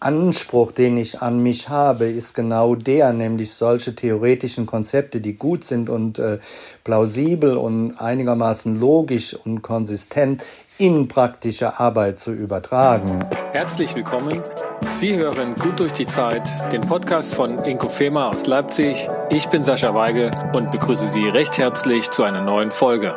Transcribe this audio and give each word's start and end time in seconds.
Anspruch, 0.00 0.72
den 0.72 0.96
ich 0.96 1.20
an 1.20 1.42
mich 1.42 1.68
habe, 1.68 2.06
ist 2.06 2.34
genau 2.34 2.74
der, 2.74 3.12
nämlich 3.12 3.52
solche 3.52 3.94
theoretischen 3.94 4.64
Konzepte, 4.64 5.20
die 5.20 5.34
gut 5.34 5.64
sind 5.64 5.90
und 5.90 6.18
äh, 6.18 6.38
plausibel 6.84 7.58
und 7.58 7.96
einigermaßen 7.98 8.80
logisch 8.80 9.34
und 9.34 9.60
konsistent 9.60 10.42
in 10.78 11.06
praktische 11.06 11.78
Arbeit 11.78 12.18
zu 12.18 12.32
übertragen. 12.32 13.26
Herzlich 13.52 13.94
willkommen. 13.94 14.40
Sie 14.86 15.16
hören 15.16 15.54
Gut 15.56 15.78
durch 15.78 15.92
die 15.92 16.06
Zeit, 16.06 16.48
den 16.72 16.80
Podcast 16.80 17.34
von 17.34 17.62
Inko 17.64 17.90
Fema 17.90 18.30
aus 18.30 18.46
Leipzig. 18.46 19.06
Ich 19.28 19.48
bin 19.48 19.64
Sascha 19.64 19.94
Weige 19.94 20.30
und 20.54 20.72
begrüße 20.72 21.08
Sie 21.08 21.28
recht 21.28 21.58
herzlich 21.58 22.10
zu 22.10 22.24
einer 22.24 22.42
neuen 22.42 22.70
Folge. 22.70 23.16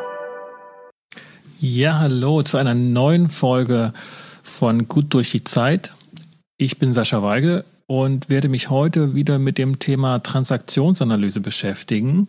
Ja, 1.58 2.00
hallo 2.00 2.42
zu 2.42 2.58
einer 2.58 2.74
neuen 2.74 3.30
Folge 3.30 3.94
von 4.42 4.86
Gut 4.86 5.14
durch 5.14 5.30
die 5.30 5.44
Zeit. 5.44 5.94
Ich 6.64 6.78
bin 6.78 6.94
Sascha 6.94 7.22
Weigel 7.22 7.62
und 7.86 8.30
werde 8.30 8.48
mich 8.48 8.70
heute 8.70 9.14
wieder 9.14 9.38
mit 9.38 9.58
dem 9.58 9.80
Thema 9.80 10.20
Transaktionsanalyse 10.20 11.40
beschäftigen, 11.40 12.26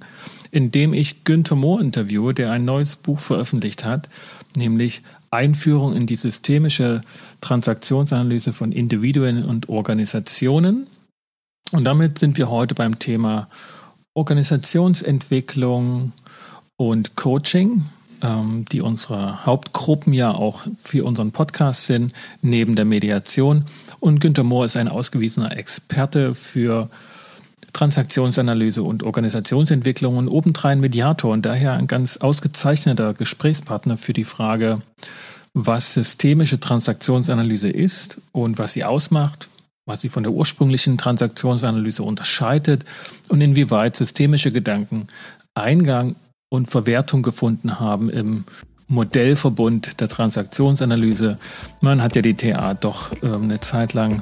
indem 0.52 0.94
ich 0.94 1.23
Günther 1.23 1.55
Mohr 1.55 1.80
interviewe, 1.80 2.34
der 2.34 2.52
ein 2.52 2.66
neues 2.66 2.98
Buch 2.98 3.20
veröffentlicht 3.20 3.85
hat, 3.85 4.09
nämlich 4.58 5.03
Einführung 5.31 5.95
in 5.95 6.05
die 6.05 6.17
systemische 6.17 6.99
Transaktionsanalyse 7.39 8.52
von 8.52 8.73
Individuen 8.73 9.45
und 9.45 9.70
Organisationen. 9.70 10.88
Und 11.72 11.86
damit 11.86 12.20
sind 12.20 12.38
wir 12.38 12.49
heute 12.49 12.75
beim 12.75 12.99
Thema 12.99 13.47
Organisationsentwicklung 14.16 16.11
und 16.75 17.16
Coaching 17.16 17.86
ähm, 18.22 18.66
die 18.72 18.81
unsere 18.81 19.45
Hauptgruppen 19.45 20.13
ja 20.13 20.31
auch 20.31 20.63
für 20.81 21.05
unseren 21.05 21.31
Podcast 21.31 21.86
sind, 21.86 22.13
neben 22.41 22.75
der 22.75 22.86
Mediation. 22.86 23.66
Und 23.99 24.20
Günter 24.20 24.44
Mohr 24.44 24.66
ist 24.66 24.77
ein 24.77 24.88
ausgewiesener 24.88 25.58
Experte 25.58 26.36
für 26.36 26.90
Transaktionsanalyse 27.73 28.83
und 28.83 29.03
Organisationsentwicklung 29.03 30.17
und 30.17 30.30
obendrein 30.30 30.80
Mediator 30.80 31.33
und 31.33 31.45
daher 31.45 31.73
ein 31.73 31.88
ganz 31.88 32.17
ausgezeichneter 32.17 33.14
Gesprächspartner 33.14 33.97
für 33.97 34.14
die 34.14 34.23
Frage, 34.23 34.80
was 35.53 35.94
systemische 35.94 36.59
Transaktionsanalyse 36.59 37.69
ist 37.69 38.17
und 38.31 38.58
was 38.59 38.73
sie 38.73 38.86
ausmacht, 38.86 39.50
was 39.86 40.02
sie 40.02 40.09
von 40.09 40.23
der 40.23 40.31
ursprünglichen 40.31 40.97
Transaktionsanalyse 40.97 42.03
unterscheidet 42.03 42.86
und 43.30 43.41
inwieweit 43.41 43.97
systemische 43.97 44.52
Gedanken 44.52 45.08
Eingang 45.53 46.16
und 46.50 46.67
Verwertung 46.69 47.23
gefunden 47.23 47.80
haben 47.80 48.09
im 48.09 48.45
Modellverbund 48.88 50.00
der 50.00 50.08
Transaktionsanalyse. 50.08 51.38
Man 51.81 52.02
hat 52.02 52.16
ja 52.16 52.22
die 52.22 52.36
TA 52.36 52.73
doch 52.73 53.11
ähm, 53.23 53.44
eine 53.44 53.59
Zeit 53.59 53.94
lang 53.94 54.22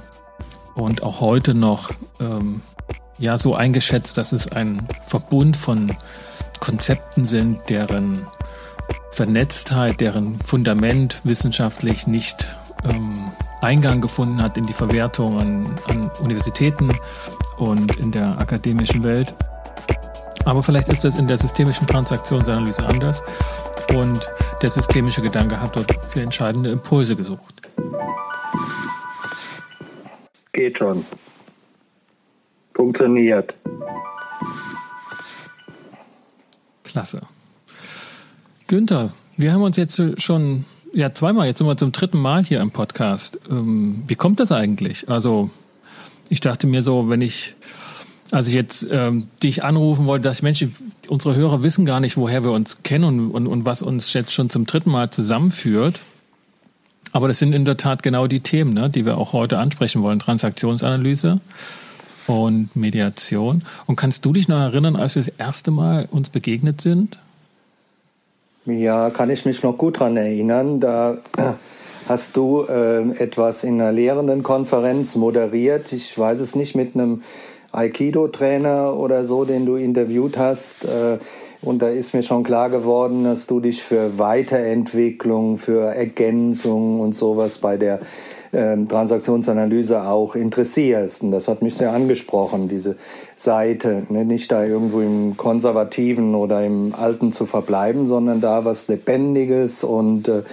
und 0.75 1.03
auch 1.03 1.19
heute 1.21 1.53
noch 1.53 1.91
ähm, 2.19 2.61
ja 3.17 3.37
so 3.37 3.55
eingeschätzt, 3.55 4.17
dass 4.17 4.31
es 4.31 4.51
ein 4.51 4.87
Verbund 5.05 5.57
von 5.57 5.95
Konzepten 6.59 7.25
sind, 7.25 7.59
deren 7.69 8.25
Vernetztheit, 9.11 9.99
deren 9.99 10.39
Fundament 10.39 11.21
wissenschaftlich 11.23 12.07
nicht 12.07 12.55
ähm, 12.85 13.31
Eingang 13.61 14.01
gefunden 14.01 14.41
hat 14.41 14.57
in 14.57 14.65
die 14.65 14.73
Verwertung 14.73 15.39
an, 15.39 15.75
an 15.87 16.09
Universitäten 16.21 16.91
und 17.57 17.95
in 17.97 18.11
der 18.11 18.39
akademischen 18.39 19.03
Welt. 19.03 19.33
Aber 20.45 20.63
vielleicht 20.63 20.89
ist 20.89 21.03
das 21.03 21.17
in 21.17 21.27
der 21.27 21.37
systemischen 21.37 21.87
Transaktionsanalyse 21.87 22.85
anders 22.85 23.21
und 23.91 24.29
der 24.61 24.69
systemische 24.69 25.21
Gedanke 25.21 25.59
hat 25.59 25.75
dort 25.75 25.93
für 26.05 26.21
entscheidende 26.21 26.71
Impulse 26.71 27.15
gesucht. 27.15 27.61
Geht 30.51 30.77
schon. 30.77 31.05
Funktioniert. 32.73 33.55
Klasse. 36.83 37.21
Günther, 38.67 39.13
wir 39.35 39.51
haben 39.51 39.63
uns 39.63 39.77
jetzt 39.77 40.01
schon 40.21 40.65
ja 40.93 41.13
zweimal, 41.13 41.47
jetzt 41.47 41.57
sind 41.57 41.67
wir 41.67 41.75
zum 41.75 41.91
dritten 41.91 42.19
Mal 42.19 42.43
hier 42.43 42.61
im 42.61 42.71
Podcast. 42.71 43.39
Ähm, 43.49 44.03
wie 44.07 44.15
kommt 44.15 44.39
das 44.39 44.51
eigentlich? 44.51 45.09
Also 45.09 45.49
ich 46.29 46.39
dachte 46.39 46.67
mir 46.67 46.83
so, 46.83 47.09
wenn 47.09 47.21
ich 47.21 47.55
als 48.33 48.47
ich 48.47 48.55
jetzt 48.55 48.87
ähm, 48.89 49.27
dich 49.43 49.63
anrufen 49.63 50.07
wollte, 50.07 50.23
dass 50.23 50.37
ich, 50.37 50.43
Mensch, 50.43 50.65
unsere 51.07 51.35
Hörer 51.35 51.61
wissen 51.61 51.85
gar 51.85 51.99
nicht, 51.99 52.17
woher 52.17 52.43
wir 52.43 52.51
uns 52.51 52.81
kennen 52.81 53.29
und, 53.29 53.31
und, 53.31 53.47
und 53.47 53.65
was 53.65 53.83
uns 53.83 54.11
jetzt 54.13 54.33
schon 54.33 54.49
zum 54.49 54.65
dritten 54.65 54.89
Mal 54.89 55.11
zusammenführt. 55.11 55.99
Aber 57.11 57.27
das 57.27 57.37
sind 57.37 57.53
in 57.53 57.63
der 57.63 57.77
Tat 57.77 58.01
genau 58.01 58.25
die 58.25 58.39
Themen, 58.39 58.73
ne, 58.73 58.89
die 58.89 59.05
wir 59.05 59.19
auch 59.19 59.33
heute 59.33 59.59
ansprechen 59.59 60.01
wollen. 60.01 60.17
Transaktionsanalyse 60.17 61.41
und 62.25 62.75
Mediation. 62.75 63.61
Und 63.85 63.97
kannst 63.97 64.25
du 64.25 64.33
dich 64.33 64.47
noch 64.47 64.59
erinnern, 64.59 64.95
als 64.95 65.13
wir 65.13 65.21
das 65.21 65.31
erste 65.37 65.69
Mal 65.69 66.07
uns 66.09 66.29
begegnet 66.29 66.81
sind? 66.81 67.19
Ja, 68.65 69.11
kann 69.11 69.29
ich 69.29 69.45
mich 69.45 69.61
noch 69.61 69.77
gut 69.77 69.97
daran 69.97 70.17
erinnern. 70.17 70.79
Da 70.79 71.17
hast 72.09 72.35
du 72.35 72.63
äh, 72.63 73.11
etwas 73.19 73.63
in 73.63 73.79
einer 73.79 73.91
Lehrendenkonferenz 73.91 75.15
moderiert. 75.15 75.93
Ich 75.93 76.17
weiß 76.17 76.39
es 76.39 76.55
nicht, 76.55 76.73
mit 76.75 76.95
einem 76.95 77.21
Aikido-Trainer 77.73 78.95
oder 78.97 79.23
so, 79.25 79.43
den 79.43 79.65
du 79.65 79.75
interviewt 79.75 80.37
hast. 80.37 80.85
Äh, 80.85 81.17
und 81.61 81.81
da 81.81 81.89
ist 81.89 82.13
mir 82.13 82.23
schon 82.23 82.43
klar 82.43 82.69
geworden, 82.69 83.23
dass 83.23 83.47
du 83.47 83.59
dich 83.59 83.83
für 83.83 84.17
Weiterentwicklung, 84.17 85.57
für 85.57 85.93
Ergänzung 85.93 86.99
und 86.99 87.15
sowas 87.15 87.57
bei 87.57 87.77
der 87.77 87.99
ähm, 88.51 88.87
Transaktionsanalyse 88.87 90.03
auch 90.03 90.35
interessierst. 90.35 91.23
Und 91.23 91.31
das 91.31 91.47
hat 91.47 91.61
mich 91.61 91.75
sehr 91.75 91.91
angesprochen, 91.91 92.67
diese 92.67 92.97
Seite. 93.35 94.03
Ne? 94.09 94.25
Nicht 94.25 94.51
da 94.51 94.63
irgendwo 94.63 95.01
im 95.01 95.37
Konservativen 95.37 96.35
oder 96.35 96.63
im 96.63 96.93
Alten 96.93 97.31
zu 97.31 97.45
verbleiben, 97.45 98.05
sondern 98.05 98.41
da 98.41 98.63
was 98.65 98.87
Lebendiges 98.87 99.83
und 99.83 100.27
äh, 100.27 100.43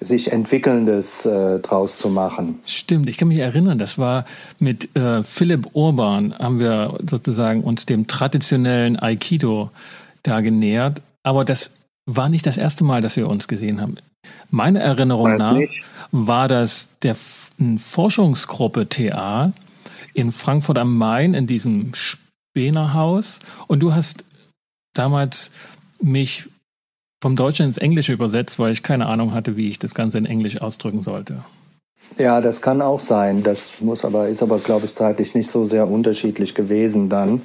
sich 0.00 0.32
Entwickelndes 0.32 1.26
äh, 1.26 1.58
draus 1.58 1.98
zu 1.98 2.08
machen. 2.08 2.60
Stimmt, 2.66 3.08
ich 3.08 3.16
kann 3.16 3.28
mich 3.28 3.38
erinnern, 3.38 3.78
das 3.78 3.98
war 3.98 4.24
mit 4.58 4.94
äh, 4.96 5.22
Philipp 5.22 5.70
Urban, 5.72 6.34
haben 6.38 6.60
wir 6.60 6.98
sozusagen 7.08 7.62
uns 7.62 7.86
dem 7.86 8.06
traditionellen 8.06 8.98
Aikido 8.98 9.70
da 10.22 10.40
genähert, 10.40 11.02
aber 11.22 11.44
das 11.44 11.72
war 12.06 12.28
nicht 12.28 12.46
das 12.46 12.56
erste 12.56 12.84
Mal, 12.84 13.02
dass 13.02 13.16
wir 13.16 13.28
uns 13.28 13.48
gesehen 13.48 13.80
haben. 13.80 13.96
Meiner 14.50 14.80
Erinnerung 14.80 15.32
Weiß 15.32 15.38
nach 15.38 15.54
nicht. 15.54 15.82
war 16.12 16.48
das 16.48 16.88
der 17.02 17.16
Forschungsgruppe 17.76 18.88
TA 18.88 19.52
in 20.14 20.32
Frankfurt 20.32 20.78
am 20.78 20.96
Main 20.96 21.34
in 21.34 21.46
diesem 21.46 21.92
Spenerhaus 21.94 23.40
und 23.66 23.80
du 23.80 23.94
hast 23.94 24.24
damals 24.94 25.50
mich 26.00 26.48
vom 27.20 27.36
Deutschen 27.36 27.66
ins 27.66 27.76
Englische 27.76 28.12
übersetzt, 28.12 28.58
weil 28.58 28.72
ich 28.72 28.82
keine 28.82 29.06
Ahnung 29.06 29.32
hatte, 29.34 29.56
wie 29.56 29.68
ich 29.68 29.78
das 29.78 29.94
Ganze 29.94 30.18
in 30.18 30.26
Englisch 30.26 30.60
ausdrücken 30.60 31.02
sollte. 31.02 31.44
Ja, 32.16 32.40
das 32.40 32.62
kann 32.62 32.80
auch 32.80 33.00
sein. 33.00 33.42
Das 33.42 33.80
muss 33.80 34.04
aber, 34.04 34.28
ist 34.28 34.42
aber, 34.42 34.58
glaube 34.58 34.86
ich, 34.86 34.94
zeitlich 34.94 35.34
nicht 35.34 35.50
so 35.50 35.66
sehr 35.66 35.88
unterschiedlich 35.88 36.54
gewesen 36.54 37.08
dann. 37.08 37.42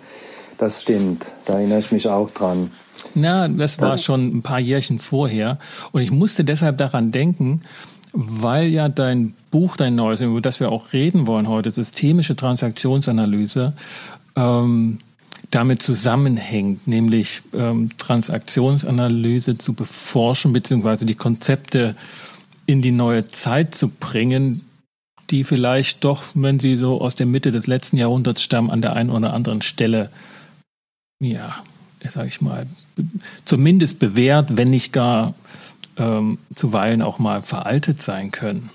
Das 0.58 0.82
stimmt. 0.82 1.26
Da 1.46 1.56
erinnere 1.56 1.80
ich 1.80 1.92
mich 1.92 2.08
auch 2.08 2.30
dran. 2.32 2.72
Na, 3.16 3.48
das 3.48 3.80
war 3.82 3.92
das 3.92 4.04
schon 4.04 4.38
ein 4.38 4.44
paar 4.44 4.60
Jährchen 4.60 5.00
vorher. 5.00 5.58
Und 5.92 6.02
ich 6.02 6.12
musste 6.12 6.44
deshalb 6.44 6.78
daran 6.78 7.12
denken, 7.12 7.62
weil 8.14 8.68
ja 8.68 8.88
dein 8.90 9.34
Buch, 9.52 9.76
dein 9.76 9.96
neues, 9.96 10.22
über 10.22 10.40
das 10.42 10.60
wir 10.60 10.72
auch 10.72 10.94
reden 10.94 11.28
wollen 11.28 11.48
heute, 11.48 11.72
systemische 11.72 12.36
Transaktionsanalyse, 12.36 13.74
ähm, 14.36 15.00
damit 15.52 15.82
zusammenhängt, 15.82 16.88
nämlich 16.88 17.42
ähm, 17.54 17.90
Transaktionsanalyse 17.98 19.58
zu 19.58 19.74
beforschen, 19.74 20.54
beziehungsweise 20.54 21.06
die 21.06 21.16
Konzepte 21.16 21.96
in 22.66 22.82
die 22.82 22.92
neue 22.92 23.30
Zeit 23.30 23.76
zu 23.76 23.90
bringen, 23.90 24.66
die 25.30 25.44
vielleicht 25.44 26.04
doch, 26.04 26.24
wenn 26.34 26.60
sie 26.60 26.76
so 26.76 27.02
aus 27.02 27.16
der 27.16 27.26
Mitte 27.26 27.52
des 27.52 27.68
letzten 27.68 27.98
Jahrhunderts 27.98 28.42
stammen, 28.42 28.72
an 28.72 28.82
der 28.82 28.94
einen 28.94 29.10
oder 29.10 29.34
anderen 29.34 29.62
Stelle, 29.62 30.10
ja, 31.20 31.64
sage 32.08 32.28
ich 32.28 32.42
mal, 32.42 32.68
zumindest 33.46 34.00
bewährt, 34.00 34.58
wenn 34.58 34.70
nicht 34.70 34.92
gar 34.92 35.34
ähm, 35.98 36.40
zuweilen 36.54 37.02
auch 37.02 37.20
mal 37.20 37.42
veraltet 37.42 38.02
sein 38.02 38.32
können. 38.32 38.70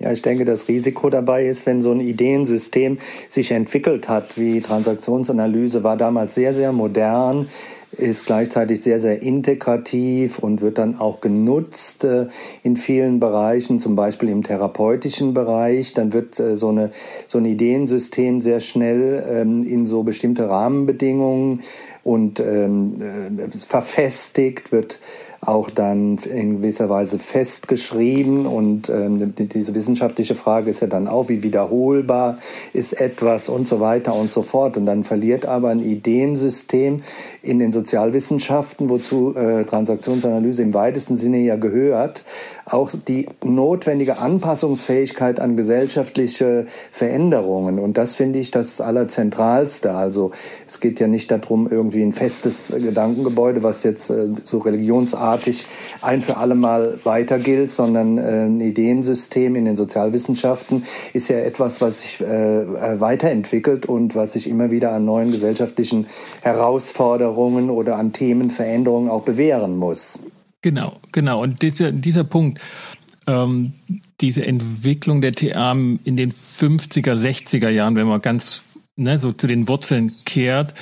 Ja, 0.00 0.12
ich 0.12 0.22
denke, 0.22 0.44
das 0.44 0.68
Risiko 0.68 1.10
dabei 1.10 1.46
ist, 1.46 1.66
wenn 1.66 1.82
so 1.82 1.90
ein 1.90 2.00
Ideensystem 2.00 2.98
sich 3.28 3.50
entwickelt 3.50 4.08
hat, 4.08 4.38
wie 4.38 4.60
Transaktionsanalyse 4.60 5.82
war 5.82 5.96
damals 5.96 6.36
sehr, 6.36 6.54
sehr 6.54 6.70
modern, 6.70 7.48
ist 7.90 8.26
gleichzeitig 8.26 8.80
sehr, 8.80 9.00
sehr 9.00 9.22
integrativ 9.22 10.38
und 10.38 10.60
wird 10.60 10.78
dann 10.78 11.00
auch 11.00 11.20
genutzt 11.20 12.04
äh, 12.04 12.26
in 12.62 12.76
vielen 12.76 13.18
Bereichen, 13.18 13.80
zum 13.80 13.96
Beispiel 13.96 14.28
im 14.28 14.44
therapeutischen 14.44 15.34
Bereich. 15.34 15.94
Dann 15.94 16.12
wird 16.12 16.38
äh, 16.38 16.54
so, 16.54 16.68
eine, 16.68 16.92
so 17.26 17.38
ein 17.38 17.44
Ideensystem 17.44 18.40
sehr 18.40 18.60
schnell 18.60 19.26
ähm, 19.28 19.66
in 19.66 19.86
so 19.86 20.04
bestimmte 20.04 20.48
Rahmenbedingungen 20.48 21.62
und 22.04 22.38
ähm, 22.38 23.00
äh, 23.00 23.58
verfestigt, 23.58 24.70
wird 24.70 25.00
auch 25.48 25.70
dann 25.70 26.18
in 26.18 26.58
gewisser 26.58 26.90
Weise 26.90 27.18
festgeschrieben. 27.18 28.46
Und 28.46 28.90
ähm, 28.90 29.34
diese 29.34 29.74
wissenschaftliche 29.74 30.34
Frage 30.34 30.68
ist 30.68 30.80
ja 30.80 30.86
dann 30.86 31.08
auch, 31.08 31.30
wie 31.30 31.42
wiederholbar 31.42 32.38
ist 32.74 32.92
etwas 32.92 33.48
und 33.48 33.66
so 33.66 33.80
weiter 33.80 34.14
und 34.14 34.30
so 34.30 34.42
fort. 34.42 34.76
Und 34.76 34.84
dann 34.84 35.04
verliert 35.04 35.46
aber 35.46 35.70
ein 35.70 35.80
Ideensystem 35.80 37.02
in 37.42 37.58
den 37.58 37.72
Sozialwissenschaften, 37.72 38.90
wozu 38.90 39.34
äh, 39.36 39.64
Transaktionsanalyse 39.64 40.62
im 40.62 40.74
weitesten 40.74 41.16
Sinne 41.16 41.38
ja 41.38 41.56
gehört, 41.56 42.24
auch 42.72 42.90
die 43.06 43.26
notwendige 43.44 44.18
Anpassungsfähigkeit 44.18 45.40
an 45.40 45.56
gesellschaftliche 45.56 46.66
Veränderungen. 46.92 47.78
Und 47.78 47.98
das 47.98 48.14
finde 48.14 48.38
ich 48.38 48.50
das 48.50 48.80
Allerzentralste. 48.80 49.92
Also 49.94 50.32
es 50.66 50.80
geht 50.80 51.00
ja 51.00 51.06
nicht 51.06 51.30
darum, 51.30 51.68
irgendwie 51.70 52.02
ein 52.02 52.12
festes 52.12 52.72
Gedankengebäude, 52.76 53.62
was 53.62 53.82
jetzt 53.82 54.10
äh, 54.10 54.28
so 54.44 54.58
religionsartig 54.58 55.66
ein 56.02 56.22
für 56.22 56.36
alle 56.36 56.54
Mal 56.54 56.98
weiter 57.04 57.38
gilt, 57.38 57.70
sondern 57.70 58.18
äh, 58.18 58.46
ein 58.46 58.60
Ideensystem 58.60 59.56
in 59.56 59.64
den 59.64 59.76
Sozialwissenschaften 59.76 60.84
ist 61.12 61.28
ja 61.28 61.38
etwas, 61.38 61.80
was 61.80 62.00
sich 62.00 62.20
äh, 62.20 63.00
weiterentwickelt 63.00 63.86
und 63.86 64.14
was 64.14 64.32
sich 64.34 64.48
immer 64.48 64.70
wieder 64.70 64.92
an 64.92 65.04
neuen 65.04 65.32
gesellschaftlichen 65.32 66.06
Herausforderungen 66.42 67.70
oder 67.70 67.96
an 67.96 68.12
Themenveränderungen 68.12 69.10
auch 69.10 69.22
bewähren 69.22 69.76
muss. 69.76 70.18
Genau, 70.62 71.00
genau. 71.12 71.42
Und 71.42 71.62
dieser, 71.62 71.92
dieser 71.92 72.24
Punkt, 72.24 72.60
ähm, 73.26 73.72
diese 74.20 74.44
Entwicklung 74.44 75.20
der 75.20 75.32
TA 75.32 75.72
in 75.72 76.16
den 76.16 76.32
50er, 76.32 77.14
60er 77.14 77.68
Jahren, 77.68 77.94
wenn 77.94 78.06
man 78.06 78.20
ganz 78.20 78.62
ne, 78.96 79.18
so 79.18 79.32
zu 79.32 79.46
den 79.46 79.68
Wurzeln 79.68 80.12
kehrt, 80.24 80.74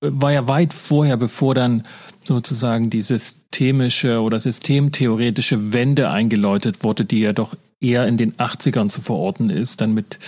war 0.00 0.32
ja 0.32 0.48
weit 0.48 0.74
vorher, 0.74 1.16
bevor 1.16 1.54
dann 1.54 1.82
sozusagen 2.24 2.90
die 2.90 3.02
systemische 3.02 4.20
oder 4.20 4.38
systemtheoretische 4.38 5.72
Wende 5.72 6.10
eingeläutet 6.10 6.84
wurde, 6.84 7.04
die 7.04 7.20
ja 7.20 7.32
doch 7.32 7.56
eher 7.80 8.06
in 8.06 8.16
den 8.16 8.32
80ern 8.34 8.88
zu 8.88 9.00
verorten 9.00 9.50
ist, 9.50 9.80
dann 9.80 9.92
mit 9.92 10.18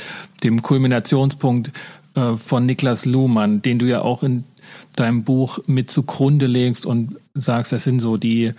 dem 0.42 0.62
Kulminationspunkt 0.62 1.70
äh, 2.14 2.34
von 2.34 2.66
Niklas 2.66 3.04
Luhmann, 3.04 3.62
den 3.62 3.78
du 3.78 3.86
ja 3.86 4.02
auch 4.02 4.22
in 4.22 4.44
deinem 4.96 5.24
Buch 5.24 5.58
mit 5.66 5.90
zugrunde 5.90 6.46
legst 6.46 6.86
und 6.86 7.16
sagst, 7.34 7.72
das 7.72 7.84
sind 7.84 8.00
so 8.00 8.16
die 8.16 8.52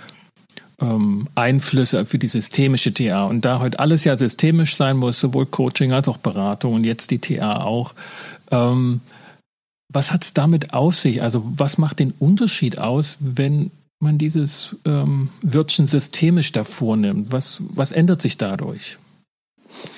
ähm, 0.82 1.28
Einflüsse 1.36 2.06
für 2.06 2.20
die 2.20 2.28
systemische 2.28 2.94
TA. 2.94 3.26
Und 3.26 3.46
da 3.46 3.60
heute 3.60 3.80
alles 3.80 4.04
ja 4.04 4.18
systemisch 4.18 4.76
sein 4.76 4.98
muss, 4.98 5.20
sowohl 5.20 5.46
Coaching 5.46 5.92
als 5.92 6.08
auch 6.08 6.18
Beratung 6.18 6.74
und 6.74 6.84
jetzt 6.84 7.12
die 7.12 7.20
TA 7.20 7.62
auch. 7.62 7.94
Ähm, 8.52 9.02
was 9.92 10.12
hat 10.12 10.24
es 10.24 10.34
damit 10.34 10.74
auf 10.74 10.96
sich? 10.96 11.22
Also 11.22 11.44
was 11.56 11.78
macht 11.78 12.00
den 12.00 12.14
Unterschied 12.20 12.78
aus, 12.78 13.18
wenn 13.20 13.72
man 14.00 14.18
dieses 14.18 14.76
ähm, 14.86 15.30
Wörtchen 15.42 15.88
systemisch 15.88 16.52
davor 16.52 16.98
nimmt? 16.98 17.32
Was, 17.32 17.62
was 17.70 17.92
ändert 17.92 18.22
sich 18.22 18.38
dadurch? 18.38 18.98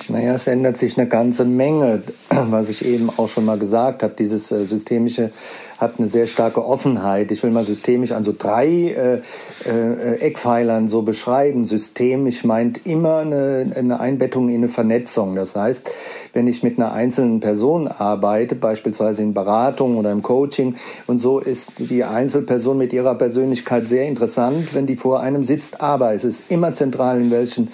Naja, 0.10 0.36
es 0.36 0.48
ändert 0.48 0.78
sich 0.78 0.98
eine 0.98 1.08
ganze 1.08 1.44
Menge, 1.44 2.04
was 2.30 2.70
ich 2.70 2.86
eben 2.86 3.10
auch 3.18 3.30
schon 3.30 3.46
mal 3.46 3.58
gesagt 3.58 4.04
habe. 4.04 4.14
Dieses 4.18 4.52
äh, 4.52 4.66
systemische 4.66 5.32
hat 5.78 5.96
eine 5.98 6.08
sehr 6.08 6.28
starke 6.28 6.66
Offenheit. 6.66 7.32
Ich 7.32 7.44
will 7.44 7.52
mal 7.52 7.64
systemisch 7.64 8.12
an 8.12 8.24
so 8.24 8.34
drei 8.38 8.68
äh, 8.68 9.22
äh, 9.70 10.16
Eckpfeilern 10.20 10.88
so 10.88 11.04
beschreiben. 11.04 11.66
Systemisch 11.66 12.44
meint 12.44 12.86
immer 12.86 13.18
eine, 13.18 13.72
eine 13.76 14.00
Einbettung 14.00 14.50
in 14.50 14.56
eine 14.56 14.70
Vernetzung. 14.70 15.36
Das 15.36 15.56
heißt, 15.56 15.90
wenn 16.38 16.48
ich 16.48 16.64
mit 16.64 16.80
einer 16.80 16.94
einzelnen 16.94 17.42
Person 17.42 17.90
arbeite, 17.90 18.56
beispielsweise 18.56 19.22
in 19.22 19.34
Beratung 19.34 19.98
oder 19.98 20.12
im 20.14 20.24
Coaching, 20.24 20.76
und 21.06 21.18
so 21.18 21.40
ist 21.40 21.74
die 21.80 22.06
Einzelperson 22.06 22.78
mit 22.78 22.94
ihrer 22.94 23.16
Persönlichkeit 23.16 23.88
sehr 23.88 24.08
interessant, 24.08 24.74
wenn 24.74 24.88
die 24.88 24.96
vor 24.96 25.20
einem 25.20 25.44
sitzt. 25.44 25.82
Aber 25.82 26.14
es 26.14 26.24
ist 26.24 26.50
immer 26.50 26.74
zentral, 26.74 27.20
in 27.20 27.30
welchem 27.30 27.68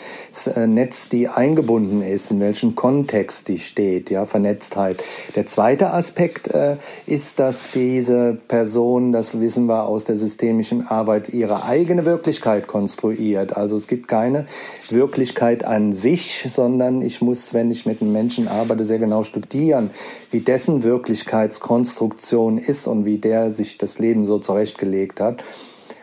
äh, 0.55 0.65
Netz 0.65 1.09
die 1.09 1.27
eingebunden 1.27 2.01
ist, 2.01 2.31
in 2.31 2.39
welchem 2.39 2.73
Kontext 2.73 3.47
die 3.49 3.59
steht, 3.59 4.09
ja, 4.09 4.25
Vernetztheit. 4.25 5.03
Der 5.35 5.45
zweite 5.45 5.91
Aspekt 5.91 6.47
äh, 6.47 6.77
ist, 7.05 7.37
dass 7.39 7.71
die 7.71 7.83
diese 7.83 8.37
Person, 8.47 9.11
das 9.11 9.39
wissen 9.39 9.65
wir 9.65 9.85
aus 9.85 10.05
der 10.05 10.15
systemischen 10.15 10.87
Arbeit, 10.87 11.29
ihre 11.29 11.65
eigene 11.65 12.05
Wirklichkeit 12.05 12.65
konstruiert. 12.65 13.57
Also 13.57 13.75
es 13.75 13.87
gibt 13.87 14.07
keine 14.07 14.45
Wirklichkeit 14.89 15.65
an 15.65 15.91
sich, 15.91 16.47
sondern 16.49 17.01
ich 17.01 17.21
muss, 17.21 17.53
wenn 17.53 17.71
ich 17.71 17.85
mit 17.85 18.01
einem 18.01 18.13
Menschen 18.13 18.47
arbeite, 18.53 18.83
sehr 18.83 18.99
genau 18.99 19.23
studieren, 19.23 19.89
wie 20.31 20.39
dessen 20.39 20.83
Wirklichkeitskonstruktion 20.83 22.57
ist 22.57 22.87
und 22.87 23.05
wie 23.05 23.17
der 23.17 23.51
sich 23.51 23.77
das 23.77 23.99
Leben 23.99 24.25
so 24.25 24.39
zurechtgelegt 24.39 25.19
hat. 25.19 25.43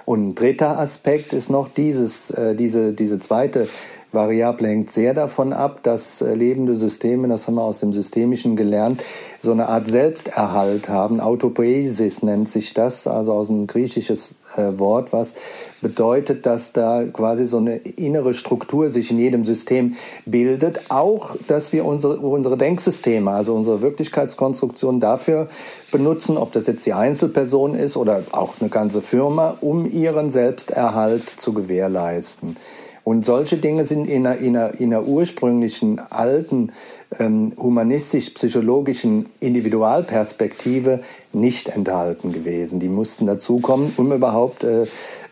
Und 0.05 0.29
ein 0.29 0.35
dritter 0.35 0.79
Aspekt 0.79 1.33
ist 1.33 1.51
noch 1.51 1.69
dieses, 1.69 2.31
äh, 2.31 2.55
diese, 2.55 2.93
diese 2.93 3.21
zweite 3.21 3.69
Variable 4.13 4.67
hängt 4.67 4.91
sehr 4.91 5.15
davon 5.15 5.53
ab, 5.53 5.85
dass 5.85 6.21
äh, 6.21 6.35
lebende 6.35 6.75
Systeme, 6.75 7.29
das 7.29 7.47
haben 7.47 7.55
wir 7.55 7.63
aus 7.63 7.79
dem 7.79 7.93
Systemischen 7.93 8.57
gelernt, 8.57 9.03
so 9.41 9.53
eine 9.53 9.69
Art 9.69 9.89
Selbsterhalt 9.89 10.89
haben. 10.89 11.21
Autopoiesis 11.21 12.23
nennt 12.23 12.49
sich 12.49 12.75
das, 12.75 13.07
also 13.07 13.33
aus 13.35 13.51
einem 13.51 13.67
griechisches 13.67 14.35
äh, 14.57 14.79
Wort, 14.79 15.13
was 15.13 15.35
bedeutet, 15.81 16.47
dass 16.47 16.73
da 16.73 17.05
quasi 17.05 17.47
so 17.47 17.59
eine 17.59 17.77
innere 17.77 18.35
Struktur 18.35 18.91
sich 18.91 19.11
in 19.11 19.19
jedem 19.19 19.45
System 19.45 19.97
bildet. 20.27 20.91
Auch, 20.91 21.37
dass 21.49 21.73
wir 21.73 21.85
unsere, 21.85 22.19
unsere 22.19 22.57
Denksysteme, 22.57 23.31
also 23.31 23.55
unsere 23.55 23.81
Wirklichkeitskonstruktion 23.83 25.01
dafür 25.01 25.49
benutzen, 25.91 26.37
ob 26.37 26.53
das 26.53 26.67
jetzt 26.67 26.85
die 26.87 26.93
Einzelperson 26.93 27.75
ist 27.75 27.97
oder 27.97 28.23
auch 28.33 28.55
eine 28.61 28.69
ganze 28.69 29.01
Firma, 29.01 29.57
um 29.61 29.91
ihren 29.91 30.31
Selbsterhalt 30.31 31.29
zu 31.29 31.53
gewährleisten. 31.53 32.57
Und 33.03 33.25
solche 33.25 33.57
Dinge 33.57 33.85
sind 33.85 34.07
in 34.07 34.27
einer, 34.27 34.39
in 34.39 34.57
einer, 34.57 34.79
in 34.79 34.93
einer 34.93 35.05
ursprünglichen 35.05 35.99
alten 36.11 36.73
ähm, 37.19 37.53
humanistisch-psychologischen 37.57 39.27
Individualperspektive 39.41 41.01
nicht 41.33 41.69
enthalten 41.69 42.33
gewesen. 42.33 42.81
Die 42.81 42.89
mussten 42.89 43.27
dazukommen, 43.27 43.93
um 43.97 44.13
überhaupt 44.13 44.65
äh, 44.65 44.87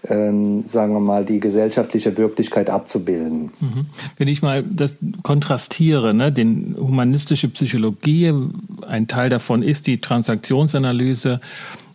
ähm, 0.08 0.64
sagen 0.66 0.92
wir 0.92 1.00
mal, 1.00 1.24
die 1.24 1.40
gesellschaftliche 1.40 2.16
Wirklichkeit 2.16 2.70
abzubilden. 2.70 3.50
Mhm. 3.60 3.86
Wenn 4.16 4.28
ich 4.28 4.42
mal 4.42 4.62
das 4.62 4.96
kontrastiere, 5.22 6.14
ne, 6.14 6.30
den 6.30 6.76
humanistische 6.78 7.48
Psychologie, 7.48 8.32
ein 8.86 9.08
Teil 9.08 9.28
davon 9.28 9.62
ist 9.62 9.86
die 9.86 10.00
Transaktionsanalyse, 10.00 11.40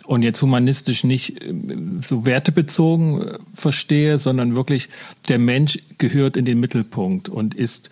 und 0.06 0.22
jetzt 0.22 0.42
humanistisch 0.42 1.04
nicht 1.04 1.42
äh, 1.42 1.54
so 2.02 2.26
wertebezogen 2.26 3.22
äh, 3.22 3.40
verstehe, 3.54 4.18
sondern 4.18 4.56
wirklich 4.56 4.90
der 5.30 5.40
Mensch 5.40 5.80
gehört 5.98 6.38
in 6.38 6.46
den 6.46 6.60
Mittelpunkt 6.60 7.30
und 7.30 7.56
ist 7.56 7.90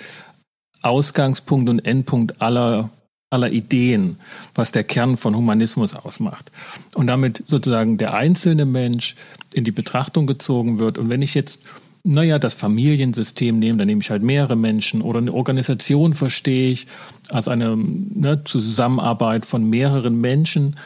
Ausgangspunkt 0.82 1.70
und 1.70 1.80
Endpunkt 1.80 2.42
aller, 2.42 2.90
aller 3.32 3.52
Ideen, 3.52 4.18
was 4.54 4.72
der 4.72 4.84
Kern 4.84 5.18
von 5.18 5.36
Humanismus 5.36 5.96
ausmacht. 5.96 6.52
Und 6.94 7.08
damit 7.08 7.44
sozusagen 7.48 7.98
der 7.98 8.14
einzelne 8.14 8.66
Mensch 8.66 9.16
in 9.54 9.64
die 9.64 9.72
Betrachtung 9.72 10.28
gezogen 10.28 10.78
wird. 10.78 10.98
Und 10.98 11.10
wenn 11.10 11.22
ich 11.22 11.34
jetzt 11.34 11.60
naja, 12.04 12.40
das 12.40 12.56
Familiensystem 12.56 13.60
nehme, 13.60 13.78
dann 13.78 13.86
nehme 13.86 14.02
ich 14.02 14.10
halt 14.10 14.24
mehrere 14.24 14.56
Menschen 14.56 15.04
oder 15.04 15.20
eine 15.20 15.34
Organisation 15.34 16.16
verstehe 16.16 16.72
ich 16.72 16.88
als 17.30 17.48
eine 17.48 17.78
ne, 17.78 18.44
Zusammenarbeit 18.44 19.46
von 19.46 19.70
mehreren 19.70 20.20
Menschen 20.20 20.78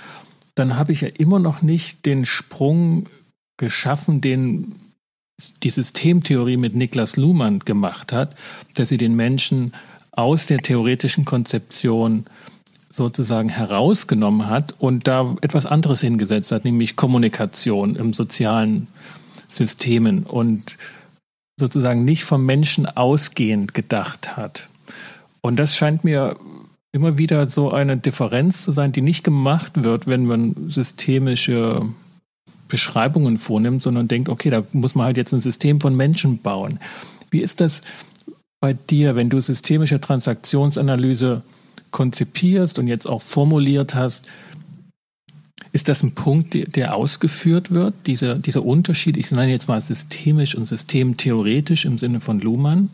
dann 0.55 0.77
habe 0.77 0.93
ich 0.93 1.01
ja 1.01 1.09
immer 1.09 1.39
noch 1.39 1.61
nicht 1.61 2.05
den 2.05 2.25
Sprung 2.25 3.09
geschaffen, 3.57 4.21
den 4.21 4.75
die 5.63 5.69
Systemtheorie 5.69 6.55
mit 6.55 6.75
Niklas 6.75 7.17
Luhmann 7.17 7.59
gemacht 7.59 8.13
hat, 8.13 8.35
dass 8.73 8.87
sie 8.87 8.97
den 8.97 9.15
Menschen 9.15 9.73
aus 10.15 10.47
der 10.47 10.59
theoretischen 10.59 11.25
Konzeption 11.25 12.25
sozusagen 12.89 13.49
herausgenommen 13.49 14.49
hat 14.49 14.75
und 14.79 15.07
da 15.07 15.35
etwas 15.41 15.65
anderes 15.65 16.01
hingesetzt 16.01 16.51
hat, 16.51 16.63
nämlich 16.63 16.95
Kommunikation 16.95 17.95
im 17.95 18.13
sozialen 18.13 18.87
Systemen 19.47 20.23
und 20.23 20.77
sozusagen 21.59 22.05
nicht 22.05 22.23
vom 22.23 22.45
Menschen 22.45 22.85
ausgehend 22.85 23.73
gedacht 23.73 24.37
hat. 24.37 24.69
Und 25.41 25.57
das 25.57 25.75
scheint 25.75 26.03
mir 26.03 26.37
immer 26.91 27.17
wieder 27.17 27.49
so 27.49 27.71
eine 27.71 27.97
Differenz 27.97 28.63
zu 28.63 28.71
sein, 28.71 28.93
die 28.93 29.01
nicht 29.01 29.23
gemacht 29.23 29.83
wird, 29.83 30.07
wenn 30.07 30.25
man 30.25 30.69
systemische 30.69 31.81
Beschreibungen 32.67 33.37
vornimmt, 33.37 33.83
sondern 33.83 34.07
denkt, 34.07 34.29
okay, 34.29 34.49
da 34.49 34.63
muss 34.71 34.95
man 34.95 35.05
halt 35.05 35.17
jetzt 35.17 35.33
ein 35.33 35.41
System 35.41 35.81
von 35.81 35.95
Menschen 35.95 36.39
bauen. 36.39 36.79
Wie 37.29 37.41
ist 37.41 37.59
das 37.59 37.81
bei 38.59 38.73
dir, 38.73 39.15
wenn 39.15 39.29
du 39.29 39.39
systemische 39.39 39.99
Transaktionsanalyse 39.99 41.41
konzipierst 41.91 42.79
und 42.79 42.87
jetzt 42.87 43.07
auch 43.07 43.21
formuliert 43.21 43.95
hast? 43.95 44.27
Ist 45.71 45.89
das 45.89 46.03
ein 46.03 46.11
Punkt, 46.15 46.75
der 46.75 46.95
ausgeführt 46.95 47.73
wird, 47.73 47.93
dieser, 48.05 48.35
dieser 48.35 48.65
Unterschied? 48.65 49.17
Ich 49.17 49.31
nenne 49.31 49.51
jetzt 49.51 49.67
mal 49.67 49.81
systemisch 49.81 50.55
und 50.55 50.65
systemtheoretisch 50.65 51.85
im 51.85 51.97
Sinne 51.97 52.21
von 52.21 52.39
Luhmann? 52.39 52.89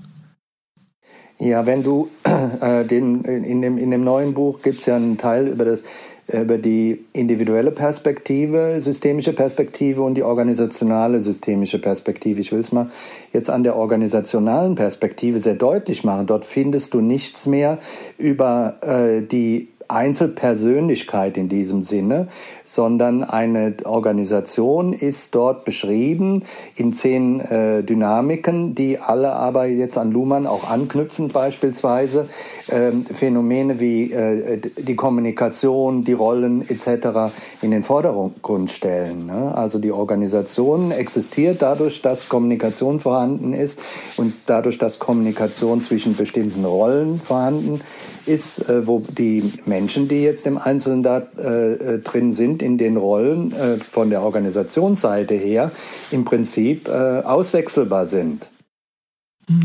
Ja, 1.38 1.66
wenn 1.66 1.84
du 1.84 2.10
äh, 2.24 2.86
den, 2.86 3.24
in, 3.24 3.62
dem, 3.62 3.78
in 3.78 3.90
dem 3.90 4.04
neuen 4.04 4.36
Buch 4.36 4.62
gibt 4.62 4.80
es 4.80 4.86
ja 4.86 4.96
einen 4.96 5.18
Teil 5.18 5.48
über 5.48 5.66
das 5.66 5.84
über 6.34 6.58
die 6.58 7.06
individuelle 7.14 7.72
Perspektive, 7.72 8.80
systemische 8.80 9.34
Perspektive 9.34 10.02
und 10.02 10.16
die 10.16 10.24
organisationale 10.24 11.20
systemische 11.20 11.80
Perspektive. 11.80 12.42
Ich 12.42 12.52
will 12.52 12.60
es 12.60 12.72
mal 12.72 12.90
jetzt 13.34 13.50
an 13.50 13.64
der 13.64 13.76
organisationalen 13.76 14.76
Perspektive 14.76 15.40
sehr 15.40 15.56
deutlich 15.56 16.04
machen. 16.04 16.28
Dort 16.28 16.46
findest 16.46 16.94
du 16.94 17.02
nichts 17.02 17.46
mehr 17.48 17.80
über 18.18 18.76
äh, 18.82 19.22
die 19.22 19.70
Einzelpersönlichkeit 19.92 21.38
in 21.38 21.50
diesem 21.50 21.84
Sinne, 21.84 22.28
sondern 22.64 23.24
eine 23.24 23.76
Organisation 23.84 24.94
ist 24.94 25.36
dort 25.36 25.66
beschrieben 25.66 26.44
in 26.76 26.94
zehn 26.94 27.40
äh, 27.42 27.84
Dynamiken, 27.84 28.76
die 28.76 28.98
alle 28.98 29.34
aber 29.34 29.66
jetzt 29.66 29.98
an 29.98 30.12
Luhmann 30.12 30.48
auch 30.48 30.70
anknüpfen, 30.70 31.28
beispielsweise 31.28 32.30
ähm, 32.70 33.06
Phänomene 33.06 33.80
wie 33.80 34.12
äh, 34.12 34.60
die 34.78 34.96
Kommunikation, 34.96 36.04
die 36.04 36.14
Rollen 36.14 36.68
etc. 36.70 37.34
in 37.62 37.72
den 37.72 37.84
Vordergrund 37.84 38.72
stellen. 38.72 39.26
Ne? 39.26 39.54
Also 39.54 39.80
die 39.80 39.92
Organisation 39.92 40.92
existiert 40.92 41.62
dadurch, 41.62 42.02
dass 42.02 42.30
Kommunikation 42.30 43.00
vorhanden 43.00 43.54
ist 43.54 43.82
und 44.18 44.34
dadurch, 44.46 44.78
dass 44.78 45.00
Kommunikation 45.00 45.82
zwischen 45.82 46.16
bestimmten 46.16 46.64
Rollen 46.64 47.20
vorhanden 47.20 47.82
ist, 48.26 48.70
äh, 48.70 48.88
wo 48.88 49.00
die 49.00 49.54
Menschen, 49.66 50.08
die 50.08 50.22
jetzt 50.22 50.46
im 50.48 50.58
Einzelnen 50.58 51.04
da 51.04 51.28
äh, 51.38 51.74
äh 51.74 52.00
drin 52.00 52.34
sind, 52.34 52.62
in 52.62 52.78
den 52.78 52.98
Rollen 52.98 53.52
äh, 53.54 53.78
von 53.78 54.10
der 54.10 54.22
Organisationsseite 54.22 55.36
her 55.36 55.72
im 56.12 56.26
Prinzip 56.26 56.88
äh, 56.88 56.92
auswechselbar 56.92 58.06
sind. 58.06 58.50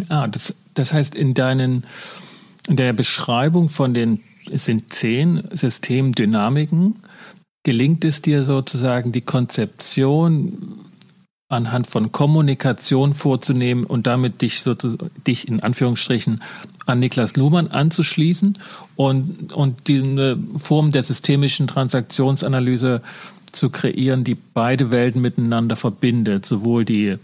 Ah, 0.09 0.27
das, 0.27 0.55
das 0.75 0.93
heißt, 0.93 1.15
in 1.15 1.35
deinen 1.35 1.85
in 2.69 2.77
der 2.77 2.93
Beschreibung 2.93 3.69
von 3.69 3.95
den, 3.95 4.23
es 4.51 4.65
sind 4.65 4.93
zehn 4.93 5.45
Systemdynamiken, 5.53 6.97
gelingt 7.63 8.05
es 8.05 8.23
dir 8.23 8.43
sozusagen 8.45 9.13
die 9.13 9.21
Konzeption 9.21 10.86
anhand 11.49 11.87
von 11.87 12.11
Kommunikation 12.11 13.15
vorzunehmen 13.15 13.85
und 13.85 14.07
damit 14.07 14.43
dich, 14.43 14.65
dich 15.27 15.47
in 15.47 15.63
Anführungsstrichen 15.63 16.43
an 16.87 16.99
Niklas 16.99 17.37
Luhmann 17.37 17.69
anzuschließen 17.69 18.59
und, 18.97 19.53
und 19.53 19.89
die 19.89 20.37
Form 20.59 20.91
der 20.91 21.03
systemischen 21.05 21.69
Transaktionsanalyse 21.69 23.01
zu 23.53 23.71
kreieren, 23.71 24.25
die 24.25 24.35
beide 24.35 24.91
Welten 24.91 25.23
miteinander 25.23 25.77
verbindet, 25.77 26.45
sowohl 26.45 26.85
die 26.85 27.17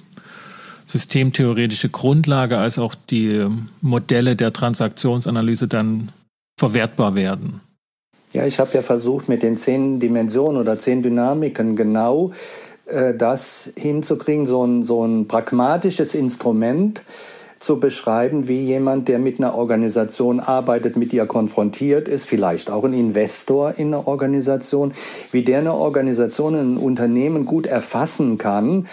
systemtheoretische 0.87 1.89
Grundlage 1.89 2.59
als 2.59 2.79
auch 2.79 2.95
die 2.95 3.47
Modelle 3.81 4.37
der 4.37 4.53
Transaktionsanalyse 4.53 5.67
dann 5.67 6.11
verwertbar 6.59 7.17
werden. 7.17 7.61
Ja, 8.33 8.47
ich 8.47 8.59
habe 8.59 8.71
ja 8.75 8.83
versucht, 8.83 9.29
mit 9.29 9.43
den 9.43 9.57
zehn 9.57 10.01
Dimensionen 10.01 10.61
oder 10.61 10.79
zehn 10.79 11.03
Dynamiken 11.03 11.77
genau 11.77 12.33
das 13.17 13.73
hinzukriegen, 13.77 14.47
so 14.47 14.65
ein, 14.65 14.83
so 14.83 15.05
ein 15.05 15.27
pragmatisches 15.29 16.15
Instrument 16.15 17.03
zu 17.63 17.79
beschreiben, 17.79 18.49
wie 18.49 18.61
jemand, 18.61 19.07
der 19.09 19.19
mit 19.21 19.39
einer 19.39 19.55
Organisation 19.55 20.41
arbeitet, 20.41 20.97
mit 20.97 21.13
ihr 21.13 21.27
konfrontiert 21.27 22.09
ist, 22.09 22.25
vielleicht 22.25 22.71
auch 22.71 22.85
ein 22.85 22.93
Investor 22.93 23.75
in 23.77 23.89
einer 23.89 24.09
Organisation, 24.09 24.93
wie 25.31 25.45
der 25.45 25.61
eine 25.61 25.75
Organisation, 25.75 26.55
ein 26.55 26.77
Unternehmen 26.77 27.47
gut 27.47 27.67
erfassen 27.67 28.37
kann 28.37 28.89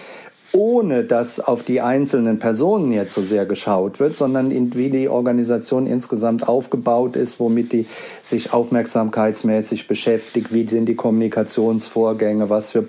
ohne 0.52 1.04
dass 1.04 1.40
auf 1.40 1.62
die 1.62 1.80
einzelnen 1.80 2.38
Personen 2.38 2.92
jetzt 2.92 3.14
so 3.14 3.22
sehr 3.22 3.46
geschaut 3.46 4.00
wird, 4.00 4.16
sondern 4.16 4.50
in, 4.50 4.74
wie 4.74 4.90
die 4.90 5.08
Organisation 5.08 5.86
insgesamt 5.86 6.48
aufgebaut 6.48 7.16
ist, 7.16 7.38
womit 7.38 7.72
die 7.72 7.86
sich 8.24 8.52
aufmerksamkeitsmäßig 8.52 9.86
beschäftigt, 9.86 10.52
wie 10.52 10.66
sind 10.66 10.86
die 10.86 10.96
Kommunikationsvorgänge, 10.96 12.50
was 12.50 12.70
für 12.70 12.82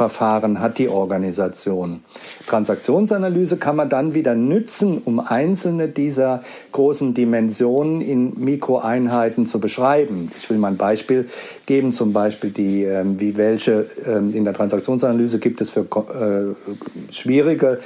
Problemlöseverfahren 0.00 0.60
hat 0.60 0.78
die 0.78 0.88
Organisation. 0.88 2.00
Transaktionsanalyse 2.46 3.56
kann 3.56 3.76
man 3.76 3.88
dann 3.88 4.14
wieder 4.14 4.34
nützen, 4.34 5.00
um 5.04 5.20
einzelne 5.20 5.88
dieser 5.88 6.42
großen 6.72 7.14
Dimensionen 7.14 8.00
in 8.00 8.38
Mikroeinheiten 8.38 9.46
zu 9.46 9.60
beschreiben. 9.60 10.30
Ich 10.38 10.48
will 10.50 10.58
mal 10.58 10.68
ein 10.68 10.76
Beispiel 10.76 11.28
geben, 11.66 11.92
zum 11.92 12.12
Beispiel 12.12 12.50
die, 12.50 12.84
ähm, 12.84 13.20
wie 13.20 13.36
welche 13.36 13.86
ähm, 14.06 14.34
in 14.34 14.44
der 14.44 14.54
Transaktionsanalyse 14.54 15.38
gibt 15.38 15.60
es 15.60 15.70
für 15.70 15.80
äh, 15.80 17.12
schwierige 17.12 17.80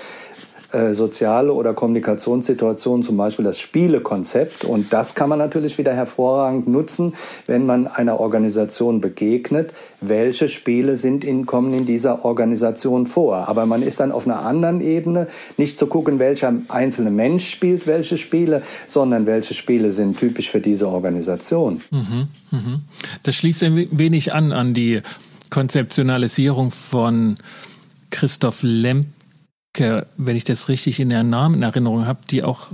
soziale 0.93 1.52
oder 1.52 1.75
Kommunikationssituationen, 1.75 3.04
zum 3.04 3.16
Beispiel 3.16 3.45
das 3.45 3.59
Spielekonzept. 3.59 4.64
Und 4.64 4.93
das 4.93 5.14
kann 5.14 5.28
man 5.28 5.38
natürlich 5.38 5.78
wieder 5.78 5.95
hervorragend 5.95 6.69
nutzen, 6.69 7.14
wenn 7.47 7.66
man 7.66 7.87
einer 7.87 8.19
Organisation 8.21 9.00
begegnet. 9.00 9.73
Welche 10.00 10.49
Spiele 10.49 10.97
sind 10.97 11.25
in, 11.25 11.47
kommen 11.47 11.73
in 11.75 11.87
dieser 11.87 12.25
Organisation 12.25 13.07
vor? 13.07 13.49
Aber 13.49 13.66
man 13.66 13.83
ist 13.83 14.00
dann 14.00 14.12
auf 14.12 14.26
einer 14.26 14.40
anderen 14.40 14.81
Ebene, 14.81 15.28
nicht 15.57 15.78
zu 15.78 15.87
gucken, 15.87 16.19
welcher 16.19 16.52
einzelne 16.69 17.11
Mensch 17.11 17.49
spielt 17.49 17.87
welche 17.87 18.19
Spiele, 18.19 18.62
sondern 18.87 19.26
welche 19.26 19.54
Spiele 19.54 19.93
sind 19.93 20.19
typisch 20.19 20.50
für 20.50 20.61
diese 20.61 20.88
Organisation. 20.88 21.81
Mhm, 21.90 22.28
mhm. 22.50 22.83
Das 23.23 23.37
schließt 23.37 23.62
ein 23.62 23.88
wenig 23.90 24.33
an 24.35 24.52
an 24.52 24.75
die 24.75 25.02
Konzeptionalisierung 25.50 26.71
von 26.71 27.37
Christoph 28.11 28.61
Lemp 28.62 29.07
wenn 29.78 30.37
ich 30.37 30.45
das 30.45 30.69
richtig 30.69 31.00
in 31.00 31.09
der 31.09 31.23
Namen 31.23 31.57
in 31.57 31.62
Erinnerung 31.62 32.07
habe, 32.07 32.21
die 32.31 32.43
auch 32.43 32.69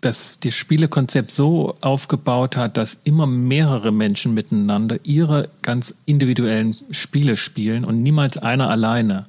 das, 0.00 0.38
das 0.40 0.54
Spielekonzept 0.54 1.32
so 1.32 1.76
aufgebaut 1.80 2.56
hat, 2.56 2.76
dass 2.76 3.00
immer 3.04 3.26
mehrere 3.26 3.92
Menschen 3.92 4.34
miteinander 4.34 4.98
ihre 5.02 5.48
ganz 5.62 5.94
individuellen 6.04 6.76
Spiele 6.90 7.36
spielen 7.36 7.84
und 7.84 8.02
niemals 8.02 8.36
einer 8.38 8.68
alleine. 8.68 9.24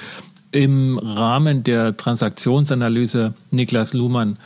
im 0.52 0.98
Rahmen 0.98 1.64
der 1.64 1.96
Transaktionsanalyse 1.96 3.36
Niklas 3.52 3.94
Luhmann 3.94 4.38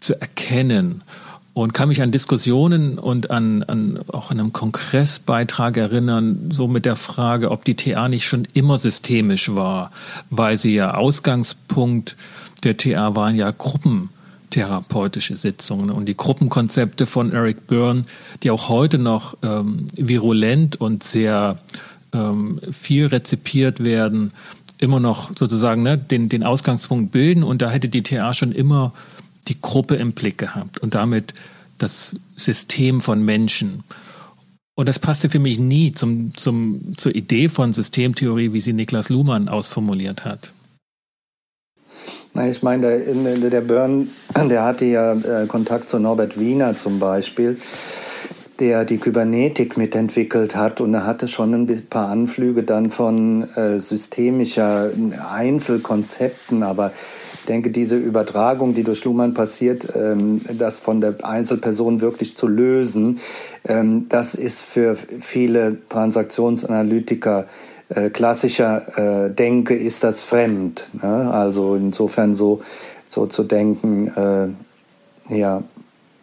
zu 0.00 0.20
erkennen 0.20 1.02
und 1.52 1.74
kann 1.74 1.88
mich 1.88 2.00
an 2.00 2.12
Diskussionen 2.12 2.98
und 2.98 3.30
an, 3.30 3.62
an 3.64 3.98
auch 4.08 4.30
an 4.30 4.38
einem 4.38 4.52
Kongressbeitrag 4.52 5.76
erinnern, 5.76 6.50
so 6.50 6.68
mit 6.68 6.84
der 6.84 6.96
Frage, 6.96 7.50
ob 7.50 7.64
die 7.64 7.74
TA 7.74 8.08
nicht 8.08 8.26
schon 8.26 8.46
immer 8.54 8.78
systemisch 8.78 9.54
war, 9.54 9.90
weil 10.30 10.56
sie 10.58 10.74
ja 10.74 10.94
Ausgangspunkt 10.94 12.16
der 12.62 12.76
TA 12.76 13.14
waren 13.16 13.36
ja 13.36 13.50
gruppentherapeutische 13.50 15.36
Sitzungen. 15.36 15.90
Und 15.90 16.06
die 16.06 16.16
Gruppenkonzepte 16.16 17.06
von 17.06 17.32
Eric 17.32 17.66
Byrne, 17.66 18.02
die 18.42 18.50
auch 18.50 18.68
heute 18.68 18.98
noch 18.98 19.36
ähm, 19.42 19.86
virulent 19.96 20.80
und 20.80 21.02
sehr 21.02 21.58
ähm, 22.12 22.60
viel 22.70 23.06
rezipiert 23.06 23.82
werden, 23.82 24.32
immer 24.78 25.00
noch 25.00 25.32
sozusagen 25.38 25.82
ne, 25.82 25.98
den, 25.98 26.28
den 26.28 26.42
Ausgangspunkt 26.42 27.12
bilden. 27.12 27.42
Und 27.42 27.62
da 27.62 27.70
hätte 27.70 27.88
die 27.88 28.02
TA 28.02 28.34
schon 28.34 28.52
immer 28.52 28.92
die 29.50 29.60
Gruppe 29.60 29.96
im 29.96 30.12
Blick 30.12 30.38
gehabt 30.38 30.78
und 30.78 30.94
damit 30.94 31.34
das 31.78 32.14
System 32.36 33.00
von 33.00 33.22
Menschen. 33.22 33.84
Und 34.74 34.88
das 34.88 34.98
passte 34.98 35.28
für 35.28 35.40
mich 35.40 35.58
nie 35.58 35.92
zum, 35.92 36.32
zum, 36.36 36.94
zur 36.96 37.14
Idee 37.14 37.48
von 37.48 37.72
Systemtheorie, 37.72 38.52
wie 38.52 38.60
sie 38.60 38.72
Niklas 38.72 39.10
Luhmann 39.10 39.48
ausformuliert 39.48 40.24
hat. 40.24 40.52
Ich 42.48 42.62
meine, 42.62 43.02
der, 43.02 43.50
der 43.50 43.60
Byrne, 43.60 44.06
der 44.36 44.64
hatte 44.64 44.84
ja 44.84 45.12
äh, 45.14 45.46
Kontakt 45.48 45.88
zu 45.88 45.98
Norbert 45.98 46.38
Wiener 46.38 46.76
zum 46.76 47.00
Beispiel, 47.00 47.58
der 48.60 48.84
die 48.84 48.98
Kybernetik 48.98 49.76
mitentwickelt 49.76 50.54
hat 50.54 50.80
und 50.80 50.94
er 50.94 51.04
hatte 51.04 51.26
schon 51.26 51.52
ein 51.52 51.86
paar 51.90 52.08
Anflüge 52.08 52.62
dann 52.62 52.92
von 52.92 53.50
äh, 53.56 53.80
systemischer 53.80 54.90
Einzelkonzepten, 55.28 56.62
aber 56.62 56.92
ich 57.40 57.46
denke, 57.46 57.70
diese 57.70 57.96
Übertragung, 57.96 58.74
die 58.74 58.84
durch 58.84 59.04
Luhmann 59.04 59.34
passiert, 59.34 59.88
ähm, 59.96 60.42
das 60.58 60.78
von 60.78 61.00
der 61.00 61.24
Einzelperson 61.24 62.00
wirklich 62.00 62.36
zu 62.36 62.46
lösen, 62.46 63.20
ähm, 63.66 64.06
das 64.08 64.34
ist 64.34 64.62
für 64.62 64.96
viele 65.20 65.78
Transaktionsanalytiker 65.88 67.46
äh, 67.88 68.10
klassischer 68.10 69.26
äh, 69.26 69.34
Denke 69.34 69.74
ist 69.74 70.04
das 70.04 70.22
fremd. 70.22 70.84
Ne? 71.02 71.32
Also 71.32 71.74
insofern 71.74 72.34
so, 72.34 72.62
so 73.08 73.26
zu 73.26 73.42
denken, 73.42 74.56
äh, 75.28 75.34
ja. 75.36 75.62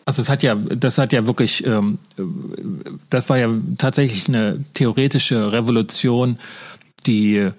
Also 0.06 0.22
es 0.22 0.30
hat 0.30 0.44
ja, 0.44 0.56
das 0.56 0.98
hat 0.98 1.12
ja 1.12 1.28
wirklich, 1.28 1.66
ähm, 1.66 1.98
das 3.10 3.28
war 3.28 3.38
ja 3.38 3.50
tatsächlich 3.78 4.30
eine 4.30 4.64
theoretische 4.74 5.52
Revolution, 5.52 6.38
die 7.06 7.50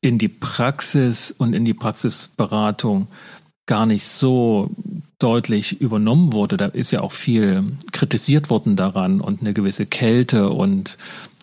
in 0.00 0.18
die 0.18 0.28
Praxis 0.28 1.30
und 1.30 1.54
in 1.54 1.64
die 1.64 1.74
Praxisberatung 1.74 3.08
gar 3.66 3.86
nicht 3.86 4.06
so 4.06 4.70
deutlich 5.18 5.80
übernommen 5.80 6.32
wurde. 6.32 6.56
Da 6.56 6.66
ist 6.66 6.90
ja 6.90 7.00
auch 7.00 7.12
viel 7.12 7.64
kritisiert 7.92 8.50
worden 8.50 8.76
daran 8.76 9.20
und 9.20 9.40
eine 9.40 9.52
gewisse 9.52 9.86
Kälte 9.86 10.50
und, 10.50 10.96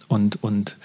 und, 0.08 0.42
und 0.42 0.78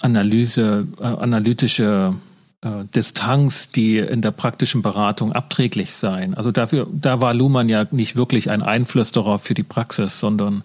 Analyse, 0.00 0.86
äh, 1.00 1.04
analytische 1.04 2.14
äh, 2.62 2.84
Distanz, 2.94 3.70
die 3.70 3.98
in 3.98 4.22
der 4.22 4.30
praktischen 4.30 4.82
Beratung 4.82 5.32
abträglich 5.32 5.92
seien. 5.92 6.34
Also 6.34 6.52
dafür, 6.52 6.86
da 6.90 7.20
war 7.20 7.34
Luhmann 7.34 7.68
ja 7.68 7.86
nicht 7.90 8.16
wirklich 8.16 8.50
ein 8.50 8.62
Einflüsterer 8.62 9.38
für 9.38 9.54
die 9.54 9.64
Praxis, 9.64 10.20
sondern 10.20 10.62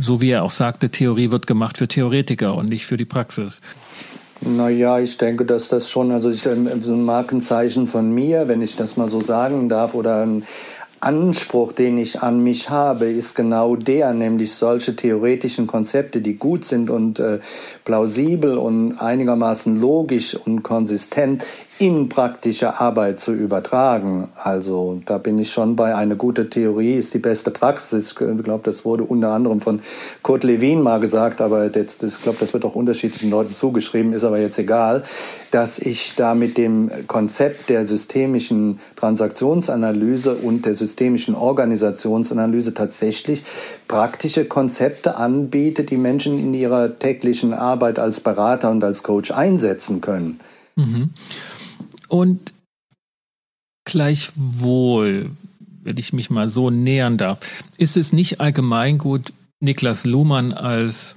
so 0.00 0.20
wie 0.20 0.30
er 0.30 0.42
auch 0.42 0.50
sagte, 0.50 0.90
Theorie 0.90 1.30
wird 1.30 1.46
gemacht 1.46 1.78
für 1.78 1.86
Theoretiker 1.86 2.54
und 2.54 2.68
nicht 2.68 2.86
für 2.86 2.96
die 2.96 3.04
Praxis. 3.04 3.60
Naja, 4.40 4.98
ich 4.98 5.16
denke, 5.16 5.44
dass 5.44 5.68
das 5.68 5.88
schon, 5.88 6.12
also 6.12 6.30
ich, 6.30 6.44
ähm, 6.46 6.68
so 6.82 6.92
ein 6.92 7.04
Markenzeichen 7.04 7.88
von 7.88 8.12
mir, 8.12 8.48
wenn 8.48 8.60
ich 8.62 8.76
das 8.76 8.96
mal 8.96 9.08
so 9.08 9.22
sagen 9.22 9.68
darf, 9.68 9.94
oder 9.94 10.24
ein 10.26 10.44
Anspruch, 11.00 11.72
den 11.72 11.98
ich 11.98 12.22
an 12.22 12.42
mich 12.42 12.70
habe, 12.70 13.06
ist 13.06 13.34
genau 13.34 13.76
der, 13.76 14.12
nämlich 14.12 14.54
solche 14.54 14.96
theoretischen 14.96 15.66
Konzepte, 15.66 16.20
die 16.20 16.34
gut 16.34 16.64
sind 16.64 16.90
und 16.90 17.18
äh, 17.18 17.40
plausibel 17.84 18.58
und 18.58 18.98
einigermaßen 18.98 19.80
logisch 19.80 20.34
und 20.34 20.62
konsistent 20.62 21.44
in 21.78 22.08
praktische 22.08 22.80
Arbeit 22.80 23.20
zu 23.20 23.32
übertragen. 23.32 24.28
Also 24.42 25.02
da 25.04 25.18
bin 25.18 25.38
ich 25.38 25.52
schon 25.52 25.76
bei, 25.76 25.94
eine 25.94 26.16
gute 26.16 26.48
Theorie 26.48 26.94
ist 26.94 27.12
die 27.12 27.18
beste 27.18 27.50
Praxis. 27.50 28.10
Ich 28.10 28.14
glaube, 28.16 28.60
das 28.62 28.86
wurde 28.86 29.04
unter 29.04 29.30
anderem 29.30 29.60
von 29.60 29.80
Kurt 30.22 30.42
Lewin 30.42 30.80
mal 30.80 31.00
gesagt, 31.00 31.42
aber 31.42 31.68
das, 31.68 32.02
ich 32.02 32.22
glaube, 32.22 32.38
das 32.40 32.54
wird 32.54 32.64
auch 32.64 32.74
unterschiedlichen 32.74 33.30
Leuten 33.30 33.52
zugeschrieben, 33.52 34.14
ist 34.14 34.24
aber 34.24 34.38
jetzt 34.38 34.58
egal, 34.58 35.04
dass 35.50 35.78
ich 35.78 36.14
da 36.16 36.34
mit 36.34 36.56
dem 36.56 36.90
Konzept 37.08 37.68
der 37.68 37.86
systemischen 37.86 38.80
Transaktionsanalyse 38.96 40.34
und 40.34 40.64
der 40.64 40.74
systemischen 40.74 41.34
Organisationsanalyse 41.34 42.72
tatsächlich 42.72 43.44
praktische 43.86 44.46
Konzepte 44.46 45.16
anbiete, 45.16 45.84
die 45.84 45.98
Menschen 45.98 46.38
in 46.38 46.54
ihrer 46.54 46.98
täglichen 46.98 47.52
Arbeit 47.52 47.98
als 47.98 48.20
Berater 48.20 48.70
und 48.70 48.82
als 48.82 49.02
Coach 49.02 49.30
einsetzen 49.30 50.00
können. 50.00 50.40
Mhm. 50.76 51.10
Und 52.08 52.52
gleichwohl, 53.84 55.30
wenn 55.82 55.96
ich 55.96 56.12
mich 56.12 56.30
mal 56.30 56.48
so 56.48 56.70
nähern 56.70 57.18
darf, 57.18 57.40
ist 57.78 57.96
es 57.96 58.12
nicht 58.12 58.40
allgemeingut, 58.40 59.32
Niklas 59.60 60.04
Luhmann 60.04 60.52
als 60.52 61.16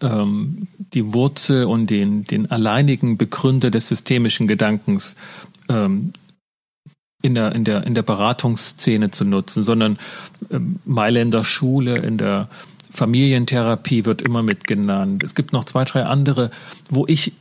ähm, 0.00 0.68
die 0.78 1.12
Wurzel 1.12 1.64
und 1.64 1.90
den, 1.90 2.24
den 2.24 2.50
alleinigen 2.50 3.16
Begründer 3.16 3.70
des 3.70 3.88
systemischen 3.88 4.46
Gedankens 4.46 5.16
ähm, 5.68 6.12
in, 7.22 7.34
der, 7.34 7.54
in, 7.54 7.64
der, 7.64 7.84
in 7.84 7.94
der 7.94 8.02
Beratungsszene 8.02 9.10
zu 9.10 9.24
nutzen, 9.24 9.64
sondern 9.64 9.98
ähm, 10.50 10.78
Mailänder 10.84 11.44
Schule 11.44 11.98
in 11.98 12.18
der 12.18 12.48
Familientherapie 12.90 14.04
wird 14.04 14.22
immer 14.22 14.42
mitgenannt. 14.42 15.24
Es 15.24 15.34
gibt 15.34 15.52
noch 15.52 15.64
zwei, 15.64 15.84
drei 15.84 16.04
andere, 16.04 16.50
wo 16.88 17.06
ich 17.06 17.32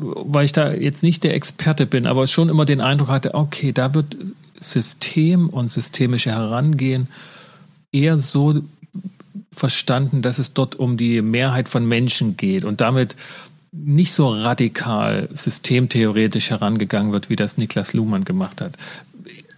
weil 0.00 0.44
ich 0.44 0.52
da 0.52 0.72
jetzt 0.72 1.02
nicht 1.02 1.24
der 1.24 1.34
Experte 1.34 1.86
bin, 1.86 2.06
aber 2.06 2.26
schon 2.26 2.48
immer 2.48 2.64
den 2.64 2.80
Eindruck 2.80 3.08
hatte, 3.08 3.34
okay, 3.34 3.72
da 3.72 3.94
wird 3.94 4.16
System 4.58 5.48
und 5.48 5.70
systemische 5.70 6.30
Herangehen 6.30 7.08
eher 7.92 8.18
so 8.18 8.62
verstanden, 9.52 10.22
dass 10.22 10.38
es 10.38 10.52
dort 10.52 10.76
um 10.76 10.96
die 10.96 11.22
Mehrheit 11.22 11.68
von 11.68 11.86
Menschen 11.86 12.36
geht 12.36 12.64
und 12.64 12.80
damit 12.80 13.16
nicht 13.72 14.14
so 14.14 14.28
radikal 14.28 15.28
systemtheoretisch 15.32 16.50
herangegangen 16.50 17.12
wird, 17.12 17.30
wie 17.30 17.36
das 17.36 17.56
Niklas 17.56 17.92
Luhmann 17.92 18.24
gemacht 18.24 18.60
hat. 18.60 18.72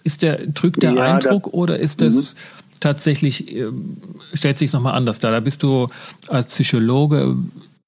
Ist 0.05 0.22
der, 0.22 0.52
trügt 0.55 0.83
der 0.83 0.94
ja, 0.94 1.14
Eindruck 1.14 1.44
da, 1.44 1.50
oder 1.50 1.78
ist 1.78 2.00
das 2.00 2.35
mhm. 2.35 2.38
tatsächlich, 2.81 3.55
äh, 3.55 3.66
stellt 4.35 4.59
sich 4.59 4.72
nochmal 4.72 4.94
anders 4.94 5.18
dar? 5.18 5.31
Da 5.31 5.40
bist 5.40 5.62
du 5.62 5.88
als 6.28 6.46
Psychologe 6.46 7.37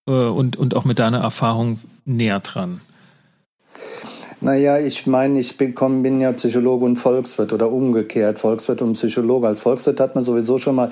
äh, 0.06 0.10
und, 0.10 0.56
und 0.56 0.74
auch 0.74 0.84
mit 0.84 0.98
deiner 0.98 1.18
Erfahrung 1.20 1.78
näher 2.04 2.40
dran? 2.40 2.80
Naja, 4.44 4.78
ich 4.78 5.06
meine, 5.06 5.40
ich 5.40 5.56
bin, 5.56 5.74
komm, 5.74 6.02
bin 6.02 6.20
ja 6.20 6.30
Psychologe 6.32 6.84
und 6.84 6.96
Volkswirt 6.96 7.54
oder 7.54 7.72
umgekehrt, 7.72 8.38
Volkswirt 8.38 8.82
und 8.82 8.92
Psychologe. 8.92 9.46
Als 9.46 9.60
Volkswirt 9.60 10.00
hat 10.00 10.14
man 10.14 10.22
sowieso 10.22 10.58
schon 10.58 10.74
mal 10.74 10.90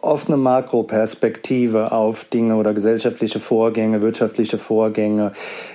oft 0.00 0.28
eine 0.28 0.36
Makroperspektive 0.36 1.90
auf 1.90 2.24
Dinge 2.26 2.54
oder 2.54 2.72
gesellschaftliche 2.72 3.40
Vorgänge, 3.40 4.00
wirtschaftliche 4.00 4.58
Vorgänge. 4.58 5.32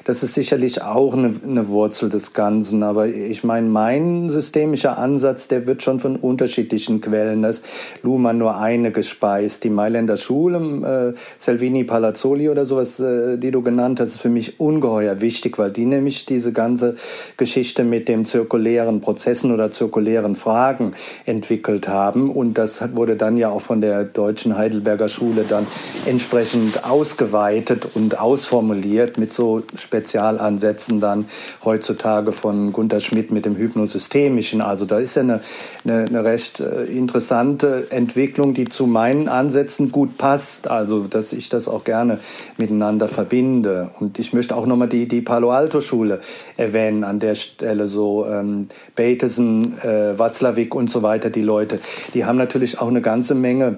Das 0.10 0.24
ist 0.24 0.34
sicherlich 0.34 0.82
auch 0.82 1.13
eine, 1.13 1.36
eine 1.43 1.67
Wurzel 1.67 2.10
des 2.10 2.34
Ganzen. 2.34 2.82
Aber 2.82 3.06
ich 3.06 3.43
meine, 3.43 3.69
mein 3.69 4.32
systemischer 4.32 4.98
Ansatz, 4.98 5.48
der 5.48 5.67
wird 5.67 5.84
schon 5.84 6.00
von 6.00 6.15
unterschiedlichen 6.15 7.00
Quellen. 7.00 7.43
Das 7.43 7.62
Luhmann 8.02 8.39
nur 8.39 8.58
eine 8.58 8.91
gespeist. 8.91 9.63
Die 9.65 9.69
Mailänder 9.69 10.17
Schule, 10.17 11.13
äh, 11.13 11.19
Salvini 11.38 11.84
Palazzoli 11.84 12.50
oder 12.50 12.65
sowas, 12.65 13.00
äh, 13.00 13.38
die 13.38 13.52
du 13.52 13.62
genannt 13.62 14.00
hast, 14.00 14.13
ist 14.13 14.22
für 14.22 14.30
mich 14.30 14.60
ungeheuer 14.60 15.22
wichtig, 15.22 15.60
weil 15.60 15.69
die 15.69 15.86
nämlich 15.86 16.26
diese 16.26 16.54
ganze 16.54 16.95
Geschichte 17.38 17.84
mit 17.84 18.08
den 18.08 18.26
zirkulären 18.26 19.02
Prozessen 19.02 19.52
oder 19.52 19.69
zirkulären 19.69 20.36
Fragen 20.36 20.93
entwickelt 21.28 21.88
haben. 21.88 22.32
Und 22.32 22.56
das 22.56 22.95
wurde 22.95 23.15
dann 23.15 23.38
ja 23.38 23.50
auch 23.50 23.62
von 23.62 23.80
der 23.80 24.06
deutschen 24.06 24.58
Heidelberger 24.58 25.08
Schule 25.08 25.45
dann 25.48 25.67
entsprechend 26.08 26.84
ausgeweitet 26.84 27.89
und 27.93 28.19
ausformuliert 28.19 29.19
mit 29.19 29.34
so 29.34 29.62
Spezialansätzen 30.00 31.02
dann 31.02 31.26
heutzutage 31.66 32.32
von 32.32 32.72
Gunter 32.72 33.02
Schmidt 33.02 33.32
mit 33.32 33.46
dem 33.46 33.58
Hypnosystemischen. 33.58 34.62
Also 34.62 34.86
da 34.86 34.98
ist 34.98 35.16
ja 35.16 35.24
eine, 35.24 35.42
eine, 35.84 36.06
eine 36.06 36.24
recht 36.24 36.62
äh, 36.62 36.86
interessante 36.86 37.88
Entwicklung, 37.90 38.54
die 38.54 38.66
zu 38.66 38.88
meinen 38.88 39.28
Ansätzen 39.28 39.92
gut 39.92 40.18
passt. 40.18 40.70
Also 40.70 41.04
dass 41.04 41.34
ich 41.34 41.50
das 41.50 41.68
auch 41.68 41.84
gerne 41.84 42.20
miteinander 42.58 43.10
verbinde. 43.10 43.90
Und 44.00 44.20
ich 44.20 44.32
möchte 44.32 44.56
auch 44.56 44.66
nochmal 44.66 44.88
die, 44.88 45.08
die 45.08 45.22
Palo 45.22 45.52
Alto 45.52 45.82
Schule 45.82 46.22
erwähnen 46.56 47.04
an 47.04 47.20
der 47.20 47.36
Stelle, 47.36 47.88
so 47.88 48.26
ähm, 48.26 48.70
Bateson, 48.96 49.80
äh, 49.84 50.18
Watzlawick 50.18 50.74
und 50.76 50.90
so 50.90 51.04
weiter, 51.04 51.30
die 51.30 51.42
Leute, 51.42 51.80
die 52.14 52.24
haben 52.24 52.38
natürlich 52.38 52.80
auch 52.80 52.88
eine 52.88 53.02
ganze 53.02 53.36
Menge 53.36 53.78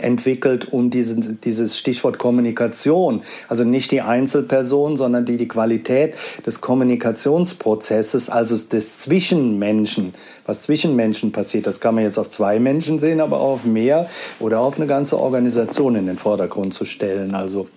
entwickelt 0.00 0.72
um 0.72 0.90
diesen, 0.90 1.40
dieses 1.40 1.78
Stichwort 1.78 2.18
Kommunikation. 2.18 3.22
Also 3.48 3.64
nicht 3.64 3.90
die 3.90 4.00
Einzelperson, 4.00 4.96
sondern 4.96 5.26
die, 5.26 5.36
die 5.36 5.48
Qualität 5.48 6.14
des 6.46 6.60
Kommunikationsprozesses, 6.60 8.30
also 8.30 8.56
des 8.56 8.98
Zwischenmenschen. 8.98 10.14
Was 10.46 10.62
zwischen 10.62 10.96
Menschen 10.96 11.32
passiert, 11.32 11.66
das 11.66 11.80
kann 11.80 11.94
man 11.94 12.04
jetzt 12.04 12.18
auf 12.18 12.30
zwei 12.30 12.58
Menschen 12.58 12.98
sehen, 12.98 13.20
aber 13.20 13.40
auch 13.40 13.50
auf 13.54 13.64
mehr 13.64 14.08
oder 14.38 14.60
auf 14.60 14.76
eine 14.76 14.86
ganze 14.86 15.18
Organisation 15.18 15.96
in 15.96 16.06
den 16.06 16.18
Vordergrund 16.18 16.74
zu 16.74 16.84
stellen. 16.84 17.34
Also 17.34 17.68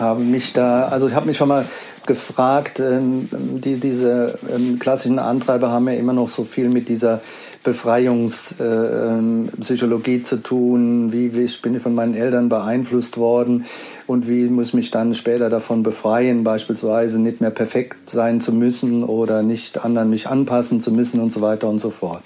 habe 0.00 0.22
mich 0.22 0.52
da, 0.52 0.88
also 0.88 1.08
ich 1.08 1.14
habe 1.14 1.26
mich 1.26 1.36
schon 1.36 1.48
mal 1.48 1.66
gefragt, 2.06 2.80
ähm, 2.80 3.28
die, 3.32 3.76
diese 3.76 4.38
ähm, 4.54 4.78
klassischen 4.78 5.18
Antreiber 5.18 5.70
haben 5.70 5.88
ja 5.88 5.94
immer 5.94 6.12
noch 6.12 6.28
so 6.28 6.44
viel 6.44 6.68
mit 6.68 6.88
dieser 6.88 7.20
Befreiungspsychologie 7.62 10.10
äh, 10.10 10.16
ähm, 10.16 10.24
zu 10.24 10.42
tun, 10.42 11.12
wie, 11.12 11.34
wie 11.34 11.42
ich 11.42 11.60
bin 11.60 11.78
von 11.78 11.94
meinen 11.94 12.14
Eltern 12.14 12.48
beeinflusst 12.48 13.18
worden 13.18 13.66
und 14.06 14.26
wie 14.28 14.44
muss 14.44 14.72
mich 14.72 14.90
dann 14.90 15.14
später 15.14 15.50
davon 15.50 15.82
befreien, 15.82 16.42
beispielsweise 16.42 17.18
nicht 17.18 17.42
mehr 17.42 17.50
perfekt 17.50 18.08
sein 18.08 18.40
zu 18.40 18.52
müssen 18.52 19.04
oder 19.04 19.42
nicht 19.42 19.84
anderen 19.84 20.08
mich 20.08 20.26
anpassen 20.26 20.80
zu 20.80 20.90
müssen 20.90 21.20
und 21.20 21.34
so 21.34 21.42
weiter 21.42 21.68
und 21.68 21.80
so 21.80 21.90
fort. 21.90 22.22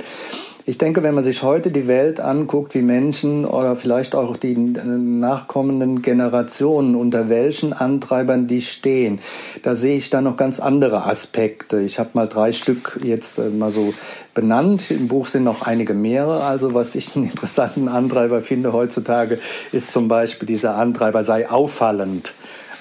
Ich 0.66 0.78
denke, 0.78 1.02
wenn 1.02 1.14
man 1.14 1.22
sich 1.22 1.42
heute 1.42 1.70
die 1.70 1.86
Welt 1.88 2.20
anguckt, 2.20 2.74
wie 2.74 2.80
Menschen 2.80 3.44
oder 3.44 3.76
vielleicht 3.76 4.14
auch 4.14 4.38
die 4.38 4.56
nachkommenden 4.56 6.00
Generationen, 6.00 6.94
unter 6.94 7.28
welchen 7.28 7.74
Antreibern 7.74 8.46
die 8.46 8.62
stehen, 8.62 9.18
da 9.62 9.76
sehe 9.76 9.98
ich 9.98 10.08
da 10.08 10.22
noch 10.22 10.38
ganz 10.38 10.60
andere 10.60 11.04
Aspekte. 11.04 11.82
Ich 11.82 11.98
habe 11.98 12.10
mal 12.14 12.28
drei 12.28 12.52
Stück 12.52 12.98
jetzt 13.02 13.38
äh, 13.38 13.50
mal 13.50 13.70
so 13.70 13.92
benannt. 14.32 14.90
Im 14.90 15.06
Buch 15.06 15.26
sind 15.26 15.44
noch 15.44 15.66
einige 15.66 15.92
mehrere. 15.92 16.44
Also 16.44 16.72
was 16.72 16.94
ich 16.94 17.14
einen 17.14 17.26
interessanten 17.30 17.88
Antreiber 17.88 18.40
finde 18.40 18.72
heutzutage, 18.72 19.40
ist 19.70 19.92
zum 19.92 20.08
Beispiel 20.08 20.46
dieser 20.46 20.76
Antreiber 20.76 21.24
sei 21.24 21.50
auffallend. 21.50 22.32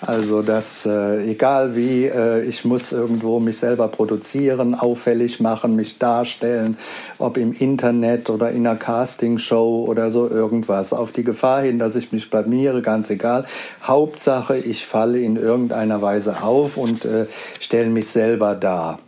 Also 0.06 0.42
dass 0.42 0.86
äh, 0.86 1.32
egal 1.32 1.78
wie, 1.78 2.06
äh, 2.06 2.44
ich 2.44 2.66
muss 2.66 2.92
irgendwo 2.92 3.40
mich 3.40 3.58
selber 3.58 3.88
produzieren, 3.88 4.76
auffällig 4.76 5.40
machen, 5.40 5.78
mich 5.78 5.98
darstellen, 5.98 6.78
ob 7.20 7.38
im 7.38 7.54
Internet 7.54 8.30
oder 8.30 8.52
in 8.52 8.68
einer 8.68 8.76
Castingshow 8.76 9.86
oder 9.88 10.10
so 10.10 10.30
irgendwas. 10.30 10.92
Auf 10.92 11.14
die 11.14 11.24
Gefahr 11.24 11.62
hin, 11.62 11.80
dass 11.80 11.96
ich 11.96 12.12
mich 12.12 12.30
blamiere, 12.30 12.82
ganz 12.82 13.10
egal. 13.10 13.46
Hauptsache, 13.84 14.58
ich 14.58 14.86
falle 14.86 15.20
in 15.20 15.38
irgendeiner 15.38 16.02
Weise 16.02 16.44
auf 16.44 16.76
und 16.76 17.06
äh, 17.06 17.28
stelle 17.62 17.90
mich 17.90 18.10
selber 18.10 18.56
dar. 18.56 19.00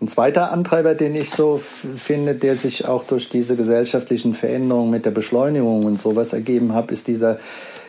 Ein 0.00 0.08
zweiter 0.08 0.52
Antreiber, 0.52 0.94
den 0.94 1.16
ich 1.16 1.30
so 1.30 1.60
finde, 1.96 2.34
der 2.34 2.56
sich 2.56 2.86
auch 2.86 3.04
durch 3.04 3.30
diese 3.30 3.56
gesellschaftlichen 3.56 4.34
Veränderungen 4.34 4.90
mit 4.90 5.06
der 5.06 5.10
Beschleunigung 5.10 5.84
und 5.84 6.00
sowas 6.00 6.34
ergeben 6.34 6.74
hat, 6.74 6.90
ist 6.90 7.08
dieser 7.08 7.38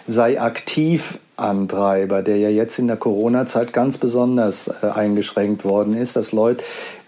sei 0.08 0.42
aktiv 0.42 1.20
Antreiber, 1.40 2.22
der 2.22 2.38
ja 2.38 2.50
jetzt 2.50 2.80
in 2.80 2.88
der 2.88 2.98
Corona-Zeit 2.98 3.74
ganz 3.74 3.98
besonders 3.98 4.68
äh, 4.68 4.88
eingeschränkt 4.88 5.64
worden 5.66 5.96
ist, 5.96 6.16
dass 6.16 6.32
Leute 6.32 6.64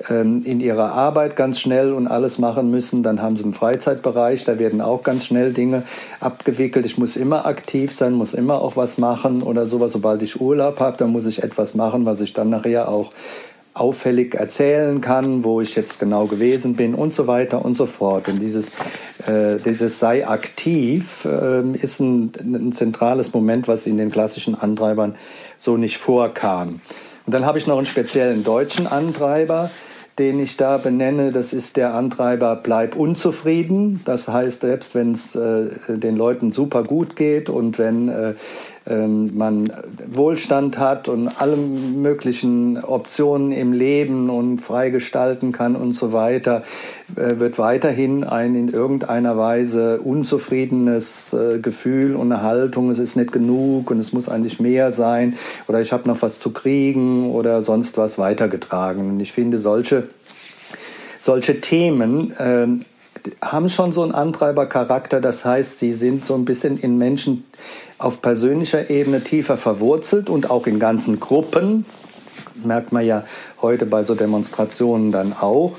ähm, 0.10 0.44
in 0.46 0.60
ihrer 0.60 0.94
Arbeit 0.94 1.36
ganz 1.36 1.60
schnell 1.60 1.94
und 1.94 2.08
alles 2.08 2.40
machen 2.40 2.72
müssen. 2.72 3.04
Dann 3.04 3.22
haben 3.22 3.38
sie 3.38 3.44
einen 3.44 3.54
Freizeitbereich, 3.54 4.44
da 4.46 4.60
werden 4.60 4.82
auch 4.82 5.04
ganz 5.04 5.26
schnell 5.26 5.54
Dinge 5.54 5.84
abgewickelt. 6.20 6.86
Ich 6.86 6.98
muss 6.98 7.16
immer 7.16 7.46
aktiv 7.46 7.94
sein, 7.94 8.14
muss 8.14 8.34
immer 8.34 8.62
auch 8.62 8.76
was 8.76 8.98
machen 8.98 9.42
oder 9.42 9.66
sowas. 9.66 9.92
Sobald 9.92 10.22
ich 10.24 10.42
Urlaub 10.42 10.80
habe, 10.80 10.98
dann 10.98 11.12
muss 11.12 11.26
ich 11.26 11.44
etwas 11.44 11.76
machen, 11.76 12.06
was 12.06 12.22
ich 12.22 12.34
dann 12.34 12.50
nachher 12.50 12.90
auch 12.90 13.12
auffällig 13.74 14.36
erzählen 14.36 15.00
kann, 15.00 15.44
wo 15.44 15.62
ich 15.62 15.76
jetzt 15.76 16.00
genau 16.00 16.26
gewesen 16.26 16.76
bin 16.76 16.94
und 16.94 17.14
so 17.14 17.28
weiter 17.28 17.64
und 17.64 17.76
so 17.76 17.86
fort. 17.86 18.28
Und 18.28 18.40
dieses, 18.40 18.70
äh, 19.28 19.58
dieses 19.66 20.00
sei 20.00 20.28
aktiv 20.28 21.26
äh, 21.26 21.62
ist 21.78 22.00
ein, 22.00 22.34
ein 22.40 22.74
zentrales 22.74 23.34
Moment, 23.34 23.68
was 23.68 23.88
in 23.88 23.98
den 23.98 24.12
klassischen 24.12 24.56
Antreibern 24.56 25.16
so 25.58 25.78
nicht 25.78 25.98
vorkam. 25.98 26.82
Und 27.26 27.34
dann 27.34 27.46
habe 27.46 27.58
ich 27.60 27.68
noch 27.68 27.78
einen 27.78 27.86
speziellen 27.86 28.44
deutschen 28.44 28.88
Antreiber, 28.88 29.70
den 30.20 30.40
ich 30.40 30.58
da 30.58 30.78
benenne. 30.78 31.32
Das 31.32 31.54
ist 31.54 31.78
der 31.78 31.94
Antreiber 31.94 32.58
Bleib 32.58 32.96
unzufrieden. 32.96 34.02
Das 34.04 34.28
heißt, 34.28 34.62
selbst 34.62 34.96
wenn 34.96 35.14
es 35.14 35.36
äh, 35.36 35.70
den 35.88 36.18
Leuten 36.18 36.52
super 36.52 36.84
gut 36.84 37.16
geht 37.16 37.50
und 37.50 37.80
wenn 37.80 38.10
äh, 38.10 38.34
man 38.98 39.72
Wohlstand 40.12 40.78
hat 40.78 41.08
und 41.08 41.28
alle 41.28 41.56
möglichen 41.56 42.84
Optionen 42.84 43.52
im 43.52 43.74
Leben 43.74 44.30
und 44.30 44.60
frei 44.60 44.90
gestalten 44.90 45.52
kann 45.52 45.76
und 45.76 45.94
so 45.94 46.14
weiter, 46.14 46.64
äh, 47.16 47.40
wird 47.40 47.58
weiterhin 47.58 48.24
ein 48.24 48.56
in 48.56 48.70
irgendeiner 48.70 49.38
Weise 49.38 50.00
unzufriedenes 50.02 51.34
äh, 51.34 51.60
Gefühl 51.60 52.16
und 52.16 52.32
eine 52.32 52.42
Haltung, 52.42 52.90
es 52.90 53.00
ist 53.00 53.16
nicht 53.16 53.32
genug 53.32 53.92
und 53.92 54.00
es 54.00 54.14
muss 54.14 54.30
eigentlich 54.30 54.60
mehr 54.60 54.92
sein 54.92 55.38
oder 55.68 55.82
ich 55.82 55.92
habe 55.92 56.08
noch 56.08 56.22
was 56.22 56.40
zu 56.40 56.52
kriegen 56.52 57.32
oder 57.32 57.62
sonst 57.62 57.98
was 57.98 58.18
weitergetragen. 58.18 59.10
Und 59.10 59.20
ich 59.20 59.32
finde, 59.32 59.58
solche, 59.58 60.08
solche 61.20 61.62
Themen 61.62 62.32
äh, 62.38 62.68
haben 63.42 63.70
schon 63.70 63.94
so 63.94 64.04
einen 64.04 64.14
Antreibercharakter, 64.14 65.22
das 65.22 65.46
heißt, 65.46 65.80
sie 65.80 65.94
sind 65.94 66.26
so 66.26 66.36
ein 66.36 66.46
bisschen 66.46 66.80
in 66.80 66.98
Menschen 66.98 67.44
auf 68.04 68.22
persönlicher 68.22 68.90
Ebene 68.90 69.22
tiefer 69.24 69.58
verwurzelt 69.58 70.30
und 70.30 70.50
auch 70.50 70.68
in 70.68 70.80
ganzen 70.80 71.20
Gruppen, 71.20 71.86
merkt 72.64 72.92
man 72.92 73.06
ja 73.06 73.24
heute 73.62 73.86
bei 73.86 74.04
so 74.04 74.16
Demonstrationen 74.16 75.12
dann 75.12 75.34
auch, 75.34 75.76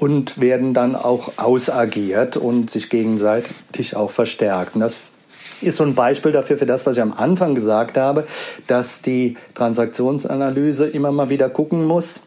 und 0.00 0.40
werden 0.40 0.74
dann 0.74 0.96
auch 0.96 1.32
ausagiert 1.36 2.36
und 2.36 2.70
sich 2.70 2.90
gegenseitig 2.90 3.96
auch 3.96 4.10
verstärkt. 4.10 4.74
Und 4.74 4.80
das 4.80 4.94
ist 5.60 5.76
so 5.76 5.84
ein 5.84 5.94
Beispiel 5.94 6.32
dafür, 6.32 6.58
für 6.58 6.66
das, 6.66 6.84
was 6.86 6.96
ich 6.96 7.02
am 7.02 7.12
Anfang 7.12 7.54
gesagt 7.54 7.96
habe, 7.96 8.26
dass 8.66 9.02
die 9.02 9.36
Transaktionsanalyse 9.54 10.86
immer 10.86 11.12
mal 11.12 11.30
wieder 11.30 11.48
gucken 11.48 11.84
muss, 11.84 12.22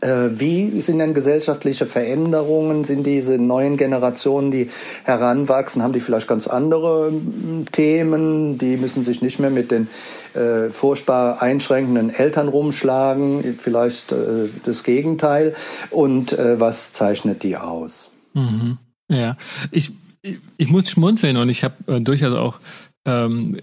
wie 0.00 0.80
sind 0.82 0.98
denn 0.98 1.14
gesellschaftliche 1.14 1.86
Veränderungen? 1.86 2.84
Sind 2.84 3.04
diese 3.04 3.38
neuen 3.38 3.76
Generationen, 3.76 4.50
die 4.50 4.70
heranwachsen, 5.04 5.82
haben 5.82 5.92
die 5.92 6.00
vielleicht 6.00 6.28
ganz 6.28 6.46
andere 6.46 7.08
hm, 7.08 7.66
Themen? 7.72 8.58
Die 8.58 8.76
müssen 8.76 9.04
sich 9.04 9.22
nicht 9.22 9.38
mehr 9.38 9.50
mit 9.50 9.70
den 9.70 9.88
äh, 10.34 10.70
furchtbar 10.70 11.40
einschränkenden 11.40 12.10
Eltern 12.10 12.48
rumschlagen, 12.48 13.58
vielleicht 13.58 14.12
äh, 14.12 14.48
das 14.64 14.82
Gegenteil. 14.82 15.54
Und 15.90 16.32
äh, 16.32 16.60
was 16.60 16.92
zeichnet 16.92 17.42
die 17.42 17.56
aus? 17.56 18.10
Mhm. 18.34 18.78
Ja, 19.08 19.36
ich, 19.70 19.92
ich 20.56 20.68
muss 20.68 20.90
schmunzeln 20.90 21.36
und 21.36 21.48
ich 21.48 21.64
habe 21.64 21.74
äh, 21.86 22.00
durchaus 22.00 22.36
auch 22.36 22.58
ähm, 23.06 23.56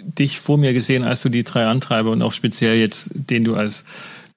dich 0.00 0.40
vor 0.40 0.56
mir 0.56 0.72
gesehen, 0.72 1.04
als 1.04 1.22
du 1.22 1.28
die 1.28 1.44
drei 1.44 1.66
Antreiber 1.66 2.12
und 2.12 2.22
auch 2.22 2.32
speziell 2.32 2.76
jetzt, 2.76 3.10
den 3.12 3.44
du 3.44 3.54
als 3.54 3.84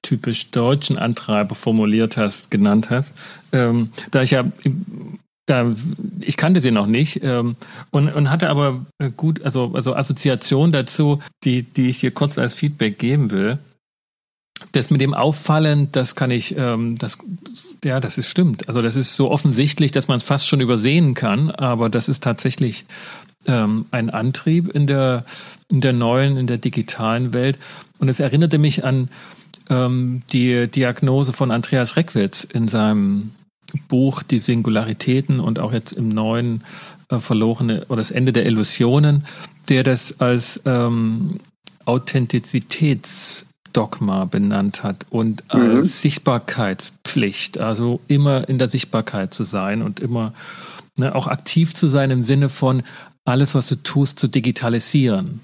typisch 0.04 0.50
deutschen 0.52 0.98
Antreiber 0.98 1.56
formuliert 1.56 2.16
hast, 2.16 2.52
genannt 2.52 2.90
hast. 2.90 3.12
Ähm, 3.52 3.90
da 4.12 4.22
ich 4.22 4.30
ja, 4.30 4.44
da, 5.46 5.74
ich 6.20 6.36
kannte 6.36 6.60
sie 6.60 6.70
noch 6.70 6.86
nicht 6.86 7.22
ähm, 7.22 7.56
und, 7.90 8.08
und 8.08 8.30
hatte 8.30 8.48
aber 8.48 8.86
gut, 9.16 9.42
also, 9.42 9.72
also 9.74 9.94
Assoziation 9.94 10.72
dazu, 10.72 11.20
die, 11.42 11.62
die 11.64 11.88
ich 11.88 11.98
hier 11.98 12.12
kurz 12.12 12.38
als 12.38 12.54
Feedback 12.54 12.98
geben 12.98 13.30
will. 13.30 13.58
Das 14.72 14.88
mit 14.88 15.00
dem 15.00 15.14
Auffallen, 15.14 15.90
das 15.90 16.14
kann 16.14 16.30
ich, 16.30 16.56
ähm, 16.56 16.96
das, 16.96 17.18
ja, 17.84 18.00
das 18.00 18.18
ist 18.18 18.30
stimmt. 18.30 18.68
Also 18.68 18.82
das 18.82 18.96
ist 18.96 19.16
so 19.16 19.30
offensichtlich, 19.30 19.90
dass 19.90 20.08
man 20.08 20.18
es 20.18 20.24
fast 20.24 20.46
schon 20.46 20.60
übersehen 20.60 21.14
kann, 21.14 21.50
aber 21.50 21.88
das 21.88 22.08
ist 22.08 22.22
tatsächlich 22.22 22.86
ähm, 23.46 23.86
ein 23.90 24.10
Antrieb 24.10 24.68
in 24.70 24.86
der, 24.86 25.24
in 25.70 25.80
der 25.80 25.92
neuen, 25.92 26.36
in 26.36 26.46
der 26.46 26.58
digitalen 26.58 27.34
Welt. 27.34 27.58
Und 27.98 28.08
es 28.08 28.20
erinnerte 28.20 28.58
mich 28.58 28.84
an 28.84 29.08
ähm, 29.70 30.22
die 30.32 30.68
Diagnose 30.68 31.32
von 31.32 31.50
Andreas 31.50 31.96
Reckwitz 31.96 32.44
in 32.44 32.68
seinem 32.68 33.30
Buch 33.88 34.22
Die 34.22 34.38
Singularitäten 34.38 35.40
und 35.40 35.58
auch 35.58 35.72
jetzt 35.72 35.92
im 35.92 36.08
neuen 36.08 36.62
äh, 37.08 37.18
verlorene 37.18 37.84
oder 37.88 37.96
das 37.96 38.10
Ende 38.10 38.32
der 38.32 38.46
Illusionen, 38.46 39.24
der 39.68 39.82
das 39.82 40.20
als 40.20 40.60
ähm, 40.64 41.40
Authentizitätsdogma 41.84 44.24
benannt 44.26 44.82
hat 44.82 45.06
und 45.10 45.42
mhm. 45.52 45.76
als 45.76 46.02
Sichtbarkeitspflicht, 46.02 47.58
also 47.58 48.00
immer 48.08 48.48
in 48.48 48.58
der 48.58 48.68
Sichtbarkeit 48.68 49.34
zu 49.34 49.44
sein 49.44 49.82
und 49.82 50.00
immer 50.00 50.32
ne, 50.96 51.14
auch 51.14 51.26
aktiv 51.26 51.74
zu 51.74 51.88
sein 51.88 52.10
im 52.10 52.22
Sinne 52.22 52.48
von 52.48 52.82
alles, 53.24 53.54
was 53.54 53.68
du 53.68 53.76
tust, 53.76 54.18
zu 54.18 54.28
digitalisieren. 54.28 55.40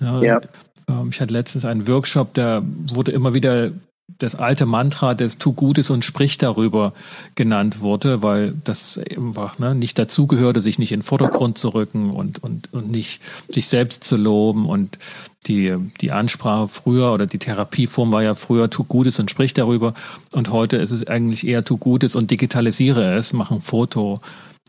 Ja, 0.00 0.22
ja. 0.22 0.40
Ähm, 0.88 1.08
ich 1.10 1.20
hatte 1.20 1.32
letztens 1.32 1.64
einen 1.64 1.88
Workshop, 1.88 2.34
da 2.34 2.62
wurde 2.64 3.12
immer 3.12 3.34
wieder 3.34 3.70
das 4.18 4.34
alte 4.34 4.66
Mantra 4.66 5.14
des 5.14 5.38
Tu 5.38 5.52
Gutes 5.52 5.90
und 5.90 6.04
sprich 6.04 6.38
darüber 6.38 6.92
genannt 7.34 7.80
wurde, 7.80 8.22
weil 8.22 8.54
das 8.64 8.98
einfach 8.98 9.58
ne, 9.58 9.74
nicht 9.74 9.98
dazugehörte, 9.98 10.60
sich 10.60 10.78
nicht 10.78 10.92
in 10.92 11.00
den 11.00 11.04
Vordergrund 11.04 11.58
zu 11.58 11.70
rücken 11.70 12.10
und, 12.10 12.42
und, 12.42 12.72
und 12.72 12.90
nicht 12.90 13.20
sich 13.48 13.66
selbst 13.66 14.04
zu 14.04 14.16
loben. 14.16 14.66
Und 14.66 14.98
die, 15.46 15.74
die 16.00 16.12
Ansprache 16.12 16.68
früher 16.68 17.12
oder 17.12 17.26
die 17.26 17.38
Therapieform 17.38 18.12
war 18.12 18.22
ja 18.22 18.34
früher 18.34 18.70
Tu 18.70 18.84
Gutes 18.84 19.18
und 19.18 19.30
sprich 19.30 19.54
darüber. 19.54 19.94
Und 20.32 20.50
heute 20.52 20.76
ist 20.76 20.90
es 20.90 21.06
eigentlich 21.06 21.46
eher 21.46 21.64
Tu 21.64 21.78
Gutes 21.78 22.14
und 22.14 22.30
digitalisiere 22.30 23.14
es, 23.14 23.32
mach 23.32 23.50
ein 23.50 23.60
Foto, 23.60 24.20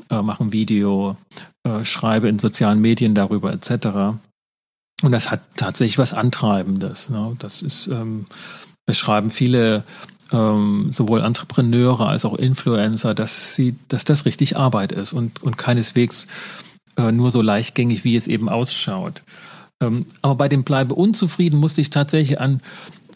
äh, 0.09 0.21
mach 0.21 0.39
ein 0.39 0.53
Video, 0.53 1.17
äh, 1.63 1.83
schreibe 1.83 2.29
in 2.29 2.39
sozialen 2.39 2.79
Medien 2.79 3.15
darüber 3.15 3.53
etc. 3.53 4.17
Und 5.01 5.11
das 5.11 5.29
hat 5.29 5.41
tatsächlich 5.57 5.97
was 5.97 6.13
Antreibendes. 6.13 7.09
Ne? 7.09 7.35
Das 7.39 7.61
ist 7.61 7.87
ähm, 7.87 8.25
es 8.85 8.97
schreiben 8.97 9.29
viele 9.29 9.83
ähm, 10.31 10.91
sowohl 10.91 11.21
Entrepreneure 11.21 12.07
als 12.07 12.25
auch 12.25 12.35
Influencer, 12.35 13.13
dass 13.13 13.55
sie, 13.55 13.75
dass 13.87 14.05
das 14.05 14.25
richtig 14.25 14.57
Arbeit 14.57 14.91
ist 14.91 15.13
und, 15.13 15.43
und 15.43 15.57
keineswegs 15.57 16.27
äh, 16.97 17.11
nur 17.11 17.31
so 17.31 17.41
leichtgängig, 17.41 18.03
wie 18.03 18.15
es 18.15 18.27
eben 18.27 18.49
ausschaut. 18.49 19.21
Ähm, 19.81 20.05
aber 20.21 20.35
bei 20.35 20.49
dem 20.49 20.63
Bleibe 20.63 20.95
unzufrieden 20.95 21.59
musste 21.59 21.81
ich 21.81 21.89
tatsächlich 21.89 22.39
an, 22.39 22.61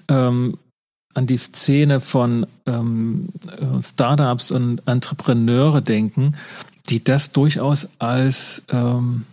ähm, 0.07 0.57
an 1.13 1.27
die 1.27 1.37
Szene 1.37 1.99
von 1.99 2.45
ähm, 2.65 3.29
äh, 3.47 3.81
Startups 3.83 4.51
und 4.51 4.87
Entrepreneure 4.87 5.81
denken, 5.81 6.35
die 6.89 7.03
das 7.03 7.31
durchaus 7.31 7.87
als 7.99 8.63
ähm, 8.69 9.25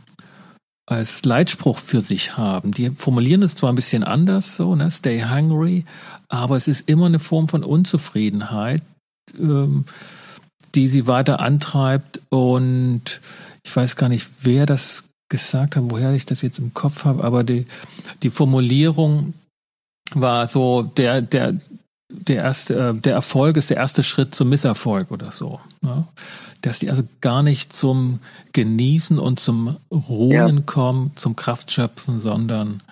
als 0.86 1.24
Leitspruch 1.24 1.78
für 1.78 2.00
sich 2.00 2.36
haben. 2.36 2.72
Die 2.72 2.90
formulieren 2.90 3.42
es 3.42 3.56
zwar 3.56 3.70
ein 3.72 3.74
bisschen 3.76 4.04
anders, 4.04 4.56
so, 4.56 4.74
ne, 4.74 4.90
stay 4.90 5.24
hungry, 5.24 5.84
aber 6.28 6.56
es 6.56 6.68
ist 6.68 6.88
immer 6.88 7.06
eine 7.06 7.18
Form 7.18 7.48
von 7.48 7.64
Unzufriedenheit, 7.64 8.82
ähm, 9.38 9.84
die 10.74 10.86
sie 10.88 11.06
weiter 11.08 11.40
antreibt. 11.40 12.20
Und 12.28 13.20
ich 13.64 13.74
weiß 13.74 13.96
gar 13.96 14.08
nicht, 14.08 14.28
wer 14.42 14.64
das 14.64 15.04
gesagt 15.28 15.74
hat, 15.74 15.84
woher 15.88 16.12
ich 16.12 16.24
das 16.24 16.42
jetzt 16.42 16.60
im 16.60 16.72
Kopf 16.72 17.04
habe, 17.04 17.24
aber 17.24 17.42
die, 17.42 17.66
die 18.22 18.30
Formulierung 18.30 19.34
war 20.14 20.46
so, 20.46 20.82
der, 20.82 21.20
der, 21.20 21.58
der 22.08 22.36
erste, 22.36 22.74
äh, 22.74 22.94
der 22.94 23.14
Erfolg 23.14 23.56
ist 23.56 23.70
der 23.70 23.76
erste 23.76 24.02
Schritt 24.02 24.34
zum 24.34 24.48
Misserfolg 24.48 25.10
oder 25.10 25.30
so. 25.30 25.60
Ne? 25.80 26.06
Dass 26.62 26.78
die 26.78 26.90
also 26.90 27.02
gar 27.20 27.42
nicht 27.42 27.72
zum 27.72 28.18
Genießen 28.52 29.18
und 29.18 29.40
zum 29.40 29.76
Ruhen 29.90 30.56
ja. 30.56 30.62
kommen, 30.64 31.12
zum 31.16 31.36
Kraftschöpfen, 31.36 32.18
sondern 32.20 32.82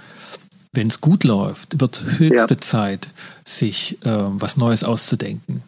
wenn 0.73 0.89
es 0.89 1.01
gut 1.01 1.25
läuft, 1.25 1.81
wird 1.81 2.03
höchste 2.19 2.55
ja. 2.55 2.61
Zeit, 2.61 3.09
sich 3.45 4.05
äh, 4.05 4.11
was 4.11 4.57
Neues 4.57 4.83
auszudenken 4.83 5.63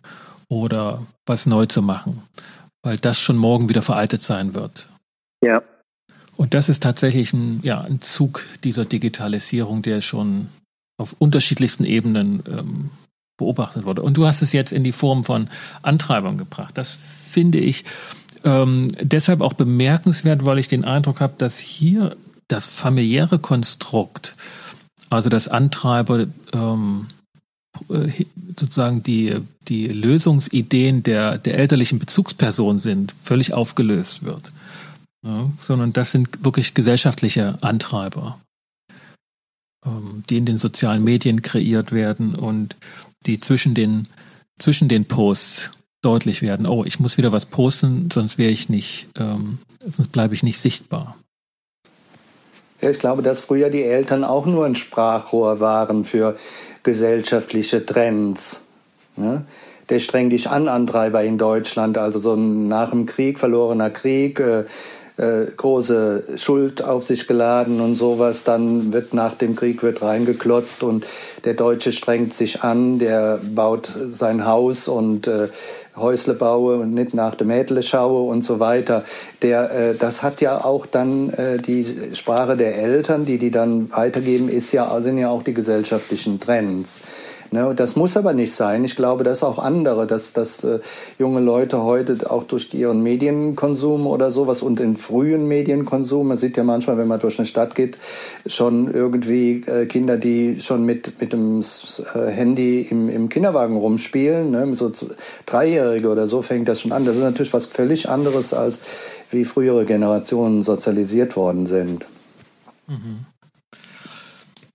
oder 0.49 1.03
was 1.27 1.47
neu 1.47 1.67
zu 1.67 1.83
machen, 1.83 2.23
weil 2.83 2.99
das 2.99 3.21
schon 3.21 3.37
morgen 3.37 3.69
wieder 3.69 3.83
veraltet 3.83 4.23
sein 4.23 4.55
wird. 4.55 4.89
Ja. 5.45 5.63
Und 6.37 6.55
das 6.55 6.69
ist 6.69 6.83
tatsächlich 6.83 7.33
ein, 7.33 7.61
ja, 7.63 7.81
ein 7.81 8.01
Zug 8.03 8.45
dieser 8.63 8.85
Digitalisierung, 8.85 9.83
der 9.83 10.03
schon 10.03 10.49
auf 10.99 11.15
unterschiedlichsten 11.19 11.85
Ebenen 11.85 12.43
ähm, 12.47 12.91
beobachtet 13.37 13.85
wurde. 13.85 14.03
Und 14.03 14.17
du 14.17 14.27
hast 14.27 14.43
es 14.43 14.53
jetzt 14.53 14.73
in 14.73 14.85
die 14.85 14.93
Form 14.93 15.25
von 15.25 15.49
Antreibern 15.83 16.39
gebracht. 16.39 16.77
Das 16.79 16.91
finde 16.91 17.59
ich 17.59 17.85
ähm, 18.45 18.89
deshalb 19.01 19.41
auch 19.41 19.53
bemerkenswert, 19.53 20.45
weil 20.45 20.59
ich 20.59 20.69
den 20.69 20.85
Eindruck 20.85 21.21
habe, 21.21 21.35
dass 21.39 21.59
hier 21.59 22.17
das 22.49 22.67
familiäre 22.67 23.39
Konstrukt 23.39 24.35
also 25.11 25.29
dass 25.29 25.49
Antreiber 25.49 26.27
ähm, 26.53 27.07
äh, 27.89 28.25
sozusagen 28.57 29.03
die, 29.03 29.35
die 29.69 29.89
Lösungsideen 29.89 31.03
der, 31.03 31.39
der 31.39 31.59
elterlichen 31.59 31.99
Bezugsperson 31.99 32.79
sind, 32.79 33.13
völlig 33.13 33.53
aufgelöst 33.53 34.25
wird. 34.25 34.53
Ja, 35.25 35.51
sondern 35.59 35.93
das 35.93 36.13
sind 36.13 36.45
wirklich 36.45 36.75
gesellschaftliche 36.75 37.59
Antreiber, 37.61 38.39
ähm, 39.85 40.23
die 40.29 40.39
in 40.39 40.47
den 40.47 40.59
sozialen 40.59 41.03
Medien 41.03 41.43
kreiert 41.43 41.93
werden 41.93 42.35
und 42.35 42.77
die 43.27 43.41
zwischen 43.41 43.75
den, 43.75 44.09
zwischen 44.59 44.89
den 44.89 45.07
Posts 45.07 45.71
deutlich 46.03 46.43
werden. 46.43 46.67
Oh, 46.67 46.85
ich 46.85 47.01
muss 47.01 47.19
wieder 47.19 47.33
was 47.33 47.47
posten, 47.47 48.09
sonst 48.13 48.39
wäre 48.39 48.51
ich 48.51 48.69
nicht, 48.69 49.09
ähm, 49.19 49.59
sonst 49.81 50.13
bleibe 50.13 50.35
ich 50.35 50.43
nicht 50.43 50.61
sichtbar. 50.61 51.17
Ich 52.81 52.99
glaube, 52.99 53.23
dass 53.23 53.41
früher 53.41 53.71
die 53.71 53.83
Eltern 53.83 54.23
auch 54.23 54.47
nur 54.47 54.67
ein 54.67 54.75
Sprachrohr 54.75 55.61
waren 55.61 56.05
für 56.05 56.37
gesellschaftliche 56.83 57.85
Trends. 57.85 58.63
Ne? 59.17 59.45
Der 59.89 59.99
streng 59.99 60.31
dich 60.31 60.51
an 60.51 60.69
Antreiber 60.69 61.23
in 61.25 61.39
Deutschland, 61.39 61.97
also 61.97 62.19
so 62.19 62.35
ein 62.35 62.69
nach 62.69 62.91
dem 62.91 63.07
Krieg 63.07 63.39
verlorener 63.39 63.91
Krieg, 63.91 64.39
äh, 64.41 64.65
äh, 65.17 65.47
große 65.57 66.25
Schuld 66.37 66.83
auf 66.83 67.05
sich 67.05 67.27
geladen 67.27 67.81
und 67.81 67.97
sowas, 67.97 68.45
dann 68.45 68.93
wird 68.93 69.15
nach 69.15 69.35
dem 69.35 69.57
Krieg 69.57 69.83
wird 69.83 70.03
reingeklotzt 70.03 70.83
und 70.83 71.07
der 71.45 71.55
Deutsche 71.55 71.93
strengt 71.93 72.35
sich 72.35 72.63
an, 72.63 72.99
der 72.99 73.41
baut 73.43 73.93
sein 74.09 74.45
Haus 74.47 74.89
und 74.89 75.27
äh, 75.27 75.49
Häusle 75.97 76.35
baue 76.35 76.77
und 76.77 76.93
nicht 76.93 77.15
nach 77.15 77.35
dem 77.35 77.49
Mädle 77.49 77.83
schaue 77.83 78.29
und 78.29 78.43
so 78.43 78.61
weiter. 78.61 79.05
Der, 79.43 79.71
äh, 79.71 79.95
das 79.95 80.23
hat 80.23 80.41
ja 80.41 80.63
auch 80.63 80.85
dann 80.87 81.31
äh, 81.31 81.59
die 81.59 82.15
Sprache 82.15 82.57
der 82.57 82.77
Eltern, 82.77 83.25
die 83.25 83.39
die 83.39 83.51
dann 83.51 83.91
weitergeben, 83.91 84.49
ist 84.49 84.73
ja, 84.73 85.01
sind 85.01 85.19
ja 85.19 85.31
auch 85.31 85.43
die 85.43 85.55
gesellschaftlichen 85.55 86.39
Trends. 86.41 87.01
Ne, 87.53 87.75
das 87.77 87.95
muss 87.95 88.17
aber 88.17 88.33
nicht 88.33 88.53
sein. 88.53 88.85
Ich 88.85 88.97
glaube, 88.97 89.23
dass 89.23 89.45
auch 89.45 89.59
andere, 89.59 90.07
dass, 90.07 90.33
dass 90.33 90.65
äh, 90.65 90.81
junge 91.19 91.41
Leute 91.41 91.83
heute 91.83 92.29
auch 92.29 92.45
durch 92.45 92.75
ihren 92.75 93.03
Medienkonsum 93.03 94.07
oder 94.07 94.31
sowas 94.31 94.63
und 94.63 94.79
den 94.79 94.97
frühen 94.97 95.47
Medienkonsum, 95.47 96.27
man 96.29 96.37
sieht 96.37 96.57
ja 96.57 96.65
manchmal, 96.65 96.99
wenn 96.99 97.07
man 97.07 97.21
durch 97.21 97.39
eine 97.39 97.47
Stadt 97.47 97.77
geht, 97.77 97.99
schon 98.47 98.93
irgendwie 98.93 99.63
äh, 99.67 99.87
Kinder, 99.87 100.17
die 100.17 100.61
schon 100.61 100.85
mit, 100.85 101.21
mit 101.21 101.33
dem 101.33 101.61
äh, 101.61 102.31
Handy 102.31 102.83
im, 102.91 103.09
im 103.09 103.29
Kinderwagen 103.29 103.77
rumspielen, 103.77 104.51
ne, 104.51 104.75
so 104.75 104.91
Dreijährige 105.47 106.09
oder 106.09 106.27
so 106.27 106.43
fängt 106.43 106.69
das 106.69 106.81
schon 106.81 106.93
an. 106.93 107.05
Das 107.05 107.17
ist 107.17 107.23
natürlich 107.23 107.53
was 107.53 107.67
völlig 107.67 108.09
anderes, 108.09 108.55
als 108.55 108.81
wie 109.31 109.45
frühere 109.45 109.85
Generationen 109.85 110.63
sozialisiert 110.63 111.37
worden 111.37 111.67
sind. 111.67 112.05
Mhm. 112.89 113.27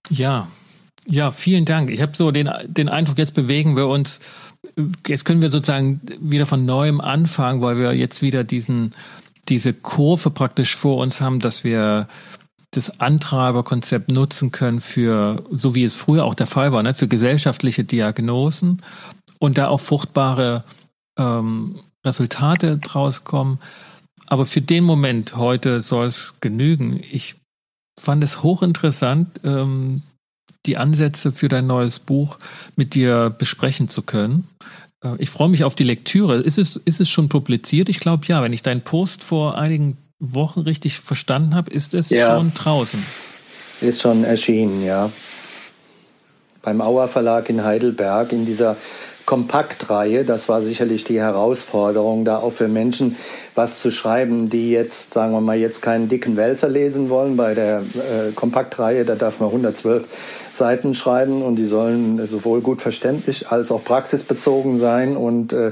Ja, 0.09 0.47
ja, 1.07 1.31
vielen 1.31 1.65
Dank. 1.65 1.89
Ich 1.89 2.01
habe 2.01 2.15
so 2.15 2.31
den, 2.31 2.49
den 2.65 2.89
Eindruck, 2.89 3.17
jetzt 3.17 3.33
bewegen 3.33 3.75
wir 3.75 3.87
uns, 3.87 4.19
jetzt 5.07 5.25
können 5.25 5.41
wir 5.41 5.49
sozusagen 5.49 6.01
wieder 6.19 6.45
von 6.45 6.65
neuem 6.65 7.01
anfangen, 7.01 7.61
weil 7.61 7.77
wir 7.77 7.93
jetzt 7.93 8.21
wieder 8.21 8.43
diesen, 8.43 8.93
diese 9.49 9.73
Kurve 9.73 10.29
praktisch 10.29 10.75
vor 10.75 10.97
uns 10.97 11.21
haben, 11.21 11.39
dass 11.39 11.63
wir 11.63 12.07
das 12.71 13.01
Antreiberkonzept 13.01 14.11
nutzen 14.11 14.51
können 14.51 14.79
für, 14.79 15.43
so 15.51 15.75
wie 15.75 15.83
es 15.83 15.93
früher 15.93 16.23
auch 16.23 16.35
der 16.35 16.47
Fall 16.47 16.71
war, 16.71 16.83
ne, 16.83 16.93
für 16.93 17.07
gesellschaftliche 17.07 17.83
Diagnosen 17.83 18.81
und 19.39 19.57
da 19.57 19.67
auch 19.67 19.81
fruchtbare 19.81 20.63
ähm, 21.17 21.79
Resultate 22.05 22.77
draus 22.77 23.23
kommen. 23.25 23.59
Aber 24.27 24.45
für 24.45 24.61
den 24.61 24.85
Moment 24.85 25.35
heute 25.35 25.81
soll 25.81 26.07
es 26.07 26.35
genügen. 26.39 27.01
Ich 27.11 27.35
fand 27.99 28.23
es 28.23 28.41
hochinteressant, 28.41 29.41
ähm, 29.43 30.03
die 30.65 30.77
Ansätze 30.77 31.31
für 31.31 31.47
dein 31.47 31.67
neues 31.67 31.99
Buch 31.99 32.37
mit 32.75 32.93
dir 32.93 33.33
besprechen 33.35 33.89
zu 33.89 34.01
können. 34.01 34.47
Äh, 35.03 35.15
ich 35.17 35.29
freue 35.29 35.49
mich 35.49 35.63
auf 35.63 35.75
die 35.75 35.83
Lektüre. 35.83 36.35
Ist 36.35 36.57
es, 36.57 36.77
ist 36.77 37.01
es 37.01 37.09
schon 37.09 37.29
publiziert? 37.29 37.89
Ich 37.89 37.99
glaube 37.99 38.25
ja. 38.27 38.41
Wenn 38.43 38.53
ich 38.53 38.63
deinen 38.63 38.81
Post 38.81 39.23
vor 39.23 39.57
einigen 39.57 39.97
Wochen 40.19 40.61
richtig 40.61 40.99
verstanden 40.99 41.55
habe, 41.55 41.71
ist 41.71 41.93
es 41.93 42.09
ja. 42.09 42.35
schon 42.35 42.53
draußen. 42.53 43.03
Ist 43.81 44.01
schon 44.01 44.23
erschienen, 44.23 44.85
ja. 44.85 45.11
Beim 46.61 46.81
Auer 46.81 47.07
Verlag 47.07 47.49
in 47.49 47.63
Heidelberg 47.63 48.31
in 48.31 48.45
dieser 48.45 48.77
Kompaktreihe. 49.25 50.23
Das 50.25 50.49
war 50.49 50.61
sicherlich 50.61 51.03
die 51.03 51.19
Herausforderung, 51.19 52.25
da 52.25 52.37
auch 52.37 52.53
für 52.53 52.67
Menschen 52.67 53.15
was 53.55 53.81
zu 53.81 53.89
schreiben, 53.89 54.49
die 54.49 54.71
jetzt, 54.71 55.13
sagen 55.13 55.31
wir 55.31 55.41
mal, 55.41 55.57
jetzt 55.57 55.81
keinen 55.81 56.09
dicken 56.09 56.37
Wälzer 56.37 56.69
lesen 56.69 57.09
wollen. 57.09 57.37
Bei 57.37 57.53
der 57.53 57.79
äh, 57.79 58.31
Kompaktreihe, 58.35 59.05
da 59.05 59.15
darf 59.15 59.39
man 59.39 59.49
112 59.49 60.05
Seiten 60.61 60.93
schreiben 60.93 61.41
und 61.41 61.55
die 61.55 61.65
sollen 61.65 62.23
sowohl 62.27 62.61
gut 62.61 62.83
verständlich 62.83 63.49
als 63.49 63.71
auch 63.71 63.83
praxisbezogen 63.83 64.79
sein. 64.79 65.17
Und 65.17 65.53
äh, 65.53 65.71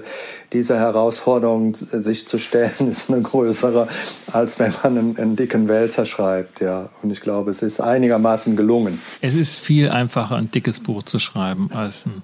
diese 0.51 0.77
Herausforderung, 0.77 1.75
sich 1.75 2.27
zu 2.27 2.39
stellen, 2.39 2.71
ist 2.89 3.11
eine 3.11 3.21
größere, 3.21 3.87
als 4.33 4.57
wenn 4.57 4.73
man 4.81 4.97
einen, 4.97 5.17
einen, 5.17 5.35
dicken 5.35 5.67
Wälzer 5.67 6.07
schreibt. 6.07 6.59
Ja. 6.59 6.89
Und 7.03 7.11
ich 7.11 7.21
glaube, 7.21 7.51
es 7.51 7.61
ist 7.61 7.79
einigermaßen 7.79 8.55
gelungen. 8.55 8.99
Es 9.21 9.35
ist 9.35 9.59
viel 9.59 9.89
einfacher, 9.89 10.37
ein 10.37 10.49
dickes 10.49 10.79
Buch 10.79 11.03
zu 11.03 11.19
schreiben, 11.19 11.69
als 11.71 12.07
ein 12.07 12.23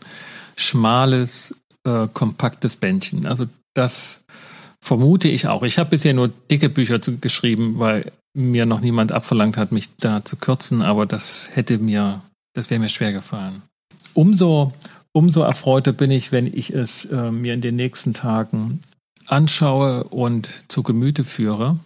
schmales, 0.56 1.54
äh, 1.84 2.08
kompaktes 2.12 2.78
Bändchen. 2.78 3.28
Also 3.28 3.46
das 3.76 4.22
vermute 4.80 5.28
ich 5.28 5.48
auch. 5.48 5.62
Ich 5.62 5.78
habe 5.78 5.92
bisher 5.92 6.16
nur 6.16 6.32
dicke 6.50 6.70
Bücher 6.70 7.00
zu, 7.00 7.20
geschrieben, 7.20 7.76
weil 7.78 8.12
mir 8.34 8.66
noch 8.66 8.82
niemand 8.82 9.12
abverlangt 9.12 9.56
hat, 9.56 9.72
mich 9.72 9.90
da 9.98 10.26
zu 10.26 10.36
kürzen, 10.36 10.82
aber 10.82 11.06
das 11.06 11.50
hätte 11.54 11.78
mir 11.78 12.22
das 12.56 12.72
wäre 12.72 12.80
mir 12.80 12.90
schwer 12.90 13.14
gefallen. 13.14 13.62
Umso 14.16 14.74
umso 15.16 15.44
erfreuter 15.44 15.94
bin 15.94 16.12
ich, 16.12 16.32
wenn 16.34 16.46
ich 16.46 16.72
es 16.72 17.06
äh, 17.06 17.32
mir 17.32 17.54
in 17.54 17.62
den 17.62 17.78
nächsten 17.78 18.14
Tagen 18.14 18.82
anschaue 19.28 20.04
und 20.04 20.50
zu 20.68 20.84
Gemüte 20.84 21.24
führe. 21.24 21.78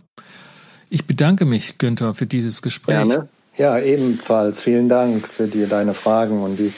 Ich 0.89 1.05
bedanke 1.05 1.45
mich, 1.45 1.77
Günther, 1.77 2.15
für 2.15 2.25
dieses 2.25 2.63
Gespräch. 2.63 2.95
Gerne. 2.95 3.29
Ja, 3.55 3.77
ebenfalls. 3.77 4.61
Vielen 4.61 4.89
Dank 4.89 5.27
für 5.27 5.47
die, 5.47 5.67
deine 5.67 5.93
Fragen 5.93 6.41
und 6.41 6.57
die 6.57 6.73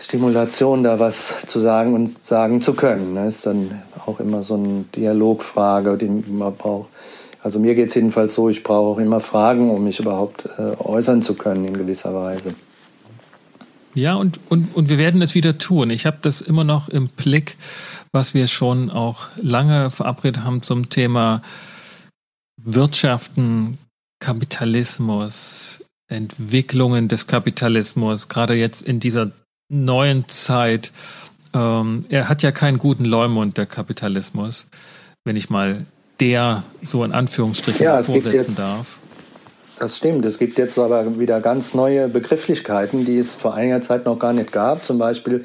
Stimulation, 0.00 0.82
da 0.82 0.98
was 0.98 1.34
zu 1.46 1.60
sagen 1.60 1.92
und 1.92 2.24
sagen 2.24 2.62
zu 2.62 2.72
können. 2.72 3.14
Das 3.14 3.36
ist 3.36 3.46
dann 3.46 3.82
auch 4.06 4.18
immer 4.18 4.42
so 4.42 4.54
eine 4.54 4.84
Dialogfrage, 4.94 5.98
die 5.98 6.08
man 6.08 6.56
braucht. 6.56 6.88
Also 7.42 7.58
mir 7.58 7.74
geht 7.74 7.88
es 7.88 7.94
jedenfalls 7.94 8.34
so, 8.34 8.48
ich 8.48 8.62
brauche 8.62 8.94
auch 8.94 8.98
immer 8.98 9.20
Fragen, 9.20 9.70
um 9.70 9.84
mich 9.84 10.00
überhaupt 10.00 10.48
äh, 10.58 10.82
äußern 10.82 11.22
zu 11.22 11.34
können 11.34 11.66
in 11.66 11.76
gewisser 11.76 12.14
Weise. 12.14 12.54
Ja, 13.96 14.14
und, 14.14 14.38
und, 14.50 14.76
und 14.76 14.90
wir 14.90 14.98
werden 14.98 15.22
es 15.22 15.34
wieder 15.34 15.56
tun. 15.56 15.88
Ich 15.88 16.04
habe 16.04 16.18
das 16.20 16.42
immer 16.42 16.64
noch 16.64 16.90
im 16.90 17.08
Blick, 17.08 17.56
was 18.12 18.34
wir 18.34 18.46
schon 18.46 18.90
auch 18.90 19.28
lange 19.40 19.90
verabredet 19.90 20.44
haben 20.44 20.62
zum 20.62 20.90
Thema 20.90 21.40
Wirtschaften, 22.62 23.78
Kapitalismus, 24.20 25.82
Entwicklungen 26.08 27.08
des 27.08 27.26
Kapitalismus, 27.26 28.28
gerade 28.28 28.54
jetzt 28.54 28.82
in 28.82 29.00
dieser 29.00 29.30
neuen 29.70 30.28
Zeit. 30.28 30.92
Ähm, 31.54 32.04
er 32.10 32.28
hat 32.28 32.42
ja 32.42 32.52
keinen 32.52 32.76
guten 32.76 33.06
Leumund, 33.06 33.56
der 33.56 33.64
Kapitalismus, 33.64 34.68
wenn 35.24 35.36
ich 35.36 35.48
mal 35.48 35.86
der 36.20 36.64
so 36.82 37.02
in 37.02 37.12
Anführungsstrichen 37.12 37.82
ja, 37.82 38.02
vorsetzen 38.02 38.56
darf. 38.56 38.98
Das 39.78 39.98
stimmt. 39.98 40.24
Es 40.24 40.38
gibt 40.38 40.56
jetzt 40.58 40.78
aber 40.78 41.18
wieder 41.18 41.40
ganz 41.40 41.74
neue 41.74 42.08
Begrifflichkeiten, 42.08 43.04
die 43.04 43.18
es 43.18 43.34
vor 43.34 43.54
einiger 43.54 43.82
Zeit 43.82 44.06
noch 44.06 44.18
gar 44.18 44.32
nicht 44.32 44.52
gab. 44.52 44.84
Zum 44.84 44.98
Beispiel 44.98 45.44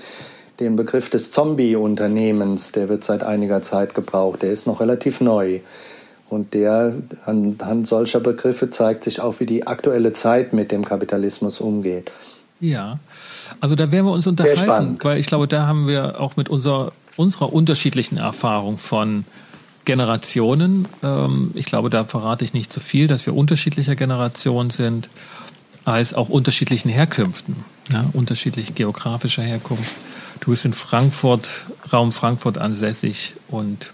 den 0.59 0.75
Begriff 0.75 1.09
des 1.09 1.31
Zombie-Unternehmens, 1.31 2.71
der 2.71 2.87
wird 2.87 3.03
seit 3.03 3.23
einiger 3.23 3.61
Zeit 3.61 3.93
gebraucht. 3.93 4.43
Der 4.43 4.51
ist 4.51 4.67
noch 4.67 4.79
relativ 4.79 5.19
neu. 5.19 5.59
Und 6.29 6.53
der 6.53 6.93
anhand 7.25 7.87
solcher 7.87 8.21
Begriffe 8.21 8.69
zeigt 8.69 9.03
sich 9.03 9.19
auch, 9.19 9.41
wie 9.41 9.45
die 9.45 9.67
aktuelle 9.67 10.13
Zeit 10.13 10.53
mit 10.53 10.71
dem 10.71 10.85
Kapitalismus 10.85 11.59
umgeht. 11.59 12.09
Ja, 12.61 12.99
also 13.59 13.75
da 13.75 13.91
werden 13.91 14.05
wir 14.05 14.13
uns 14.13 14.27
unterhalten, 14.27 14.97
weil 15.01 15.19
ich 15.19 15.25
glaube, 15.25 15.47
da 15.47 15.67
haben 15.67 15.87
wir 15.87 16.21
auch 16.21 16.37
mit 16.37 16.47
unserer, 16.47 16.93
unserer 17.17 17.51
unterschiedlichen 17.51 18.17
Erfahrung 18.17 18.77
von 18.77 19.25
Generationen, 19.85 20.87
ähm, 21.03 21.51
ich 21.53 21.65
glaube, 21.65 21.89
da 21.89 22.05
verrate 22.05 22.45
ich 22.45 22.53
nicht 22.53 22.71
zu 22.71 22.79
viel, 22.79 23.07
dass 23.07 23.25
wir 23.25 23.35
unterschiedlicher 23.35 23.95
Generation 23.95 24.69
sind, 24.69 25.09
als 25.85 26.13
auch 26.13 26.29
unterschiedlichen 26.29 26.89
Herkünften, 26.89 27.55
ja, 27.91 28.05
unterschiedlich 28.13 28.75
geografischer 28.75 29.41
Herkunft. 29.41 29.91
Du 30.39 30.51
bist 30.51 30.65
in 30.65 30.73
Frankfurt, 30.73 31.47
Raum 31.91 32.11
Frankfurt 32.11 32.57
ansässig 32.57 33.33
und 33.47 33.93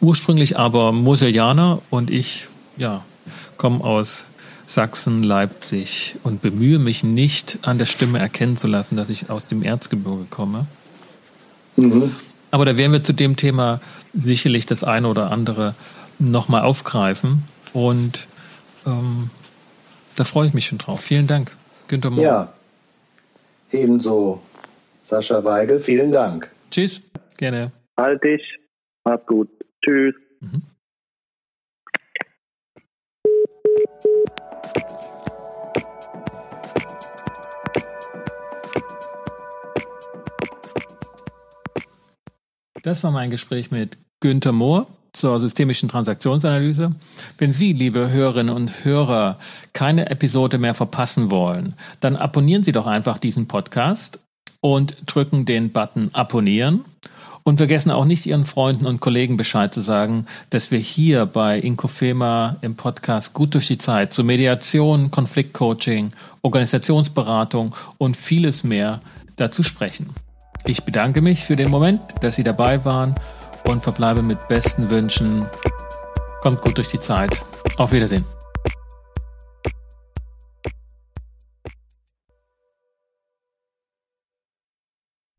ursprünglich 0.00 0.58
aber 0.58 0.92
Moselianer 0.92 1.80
und 1.90 2.10
ich, 2.10 2.48
ja, 2.76 3.04
komme 3.56 3.82
aus 3.82 4.24
Sachsen, 4.66 5.22
Leipzig 5.22 6.16
und 6.22 6.42
bemühe 6.42 6.78
mich 6.78 7.04
nicht 7.04 7.58
an 7.62 7.78
der 7.78 7.86
Stimme 7.86 8.18
erkennen 8.18 8.56
zu 8.56 8.66
lassen, 8.66 8.96
dass 8.96 9.08
ich 9.08 9.30
aus 9.30 9.46
dem 9.46 9.62
Erzgebirge 9.62 10.24
komme. 10.30 10.66
Mhm. 11.76 12.14
Aber 12.54 12.64
da 12.64 12.78
werden 12.78 12.92
wir 12.92 13.02
zu 13.02 13.12
dem 13.12 13.34
Thema 13.34 13.80
sicherlich 14.12 14.64
das 14.64 14.84
eine 14.84 15.08
oder 15.08 15.32
andere 15.32 15.74
nochmal 16.20 16.62
aufgreifen 16.62 17.42
und 17.72 18.28
ähm, 18.86 19.30
da 20.14 20.22
freue 20.22 20.46
ich 20.46 20.54
mich 20.54 20.66
schon 20.66 20.78
drauf. 20.78 21.00
Vielen 21.00 21.26
Dank, 21.26 21.50
Günter 21.88 22.10
Mohr. 22.10 22.22
Ja, 22.22 22.52
ebenso. 23.72 24.40
Sascha 25.02 25.42
Weigel, 25.42 25.80
vielen 25.80 26.12
Dank. 26.12 26.48
Tschüss, 26.70 27.02
gerne. 27.38 27.72
Halt 27.96 28.22
dich, 28.22 28.42
mach's 29.02 29.26
gut. 29.26 29.48
Tschüss. 29.84 30.14
Mhm. 30.38 30.62
Das 42.84 43.02
war 43.02 43.10
mein 43.10 43.30
Gespräch 43.30 43.70
mit 43.70 43.96
Günther 44.20 44.52
Mohr 44.52 44.86
zur 45.14 45.40
systemischen 45.40 45.88
Transaktionsanalyse. 45.88 46.94
Wenn 47.38 47.50
Sie, 47.50 47.72
liebe 47.72 48.10
Hörerinnen 48.10 48.54
und 48.54 48.84
Hörer, 48.84 49.38
keine 49.72 50.10
Episode 50.10 50.58
mehr 50.58 50.74
verpassen 50.74 51.30
wollen, 51.30 51.72
dann 52.00 52.14
abonnieren 52.14 52.62
Sie 52.62 52.72
doch 52.72 52.86
einfach 52.86 53.16
diesen 53.16 53.48
Podcast 53.48 54.18
und 54.60 54.98
drücken 55.06 55.46
den 55.46 55.72
Button 55.72 56.10
Abonnieren 56.12 56.84
und 57.42 57.56
vergessen 57.56 57.90
auch 57.90 58.04
nicht 58.04 58.26
Ihren 58.26 58.44
Freunden 58.44 58.84
und 58.84 59.00
Kollegen 59.00 59.38
Bescheid 59.38 59.72
zu 59.72 59.80
sagen, 59.80 60.26
dass 60.50 60.70
wir 60.70 60.78
hier 60.78 61.24
bei 61.24 61.58
Inkofema 61.58 62.56
im 62.60 62.74
Podcast 62.74 63.32
gut 63.32 63.54
durch 63.54 63.66
die 63.66 63.78
Zeit 63.78 64.12
zu 64.12 64.24
Mediation, 64.24 65.10
Konfliktcoaching, 65.10 66.12
Organisationsberatung 66.42 67.74
und 67.96 68.18
vieles 68.18 68.62
mehr 68.62 69.00
dazu 69.36 69.62
sprechen. 69.62 70.10
Ich 70.66 70.84
bedanke 70.84 71.20
mich 71.20 71.44
für 71.44 71.56
den 71.56 71.70
Moment, 71.70 72.00
dass 72.22 72.36
Sie 72.36 72.42
dabei 72.42 72.84
waren 72.84 73.14
und 73.64 73.82
verbleibe 73.82 74.22
mit 74.22 74.48
besten 74.48 74.90
Wünschen. 74.90 75.44
Kommt 76.40 76.62
gut 76.62 76.78
durch 76.78 76.90
die 76.90 77.00
Zeit. 77.00 77.38
Auf 77.76 77.92
Wiedersehen. 77.92 78.24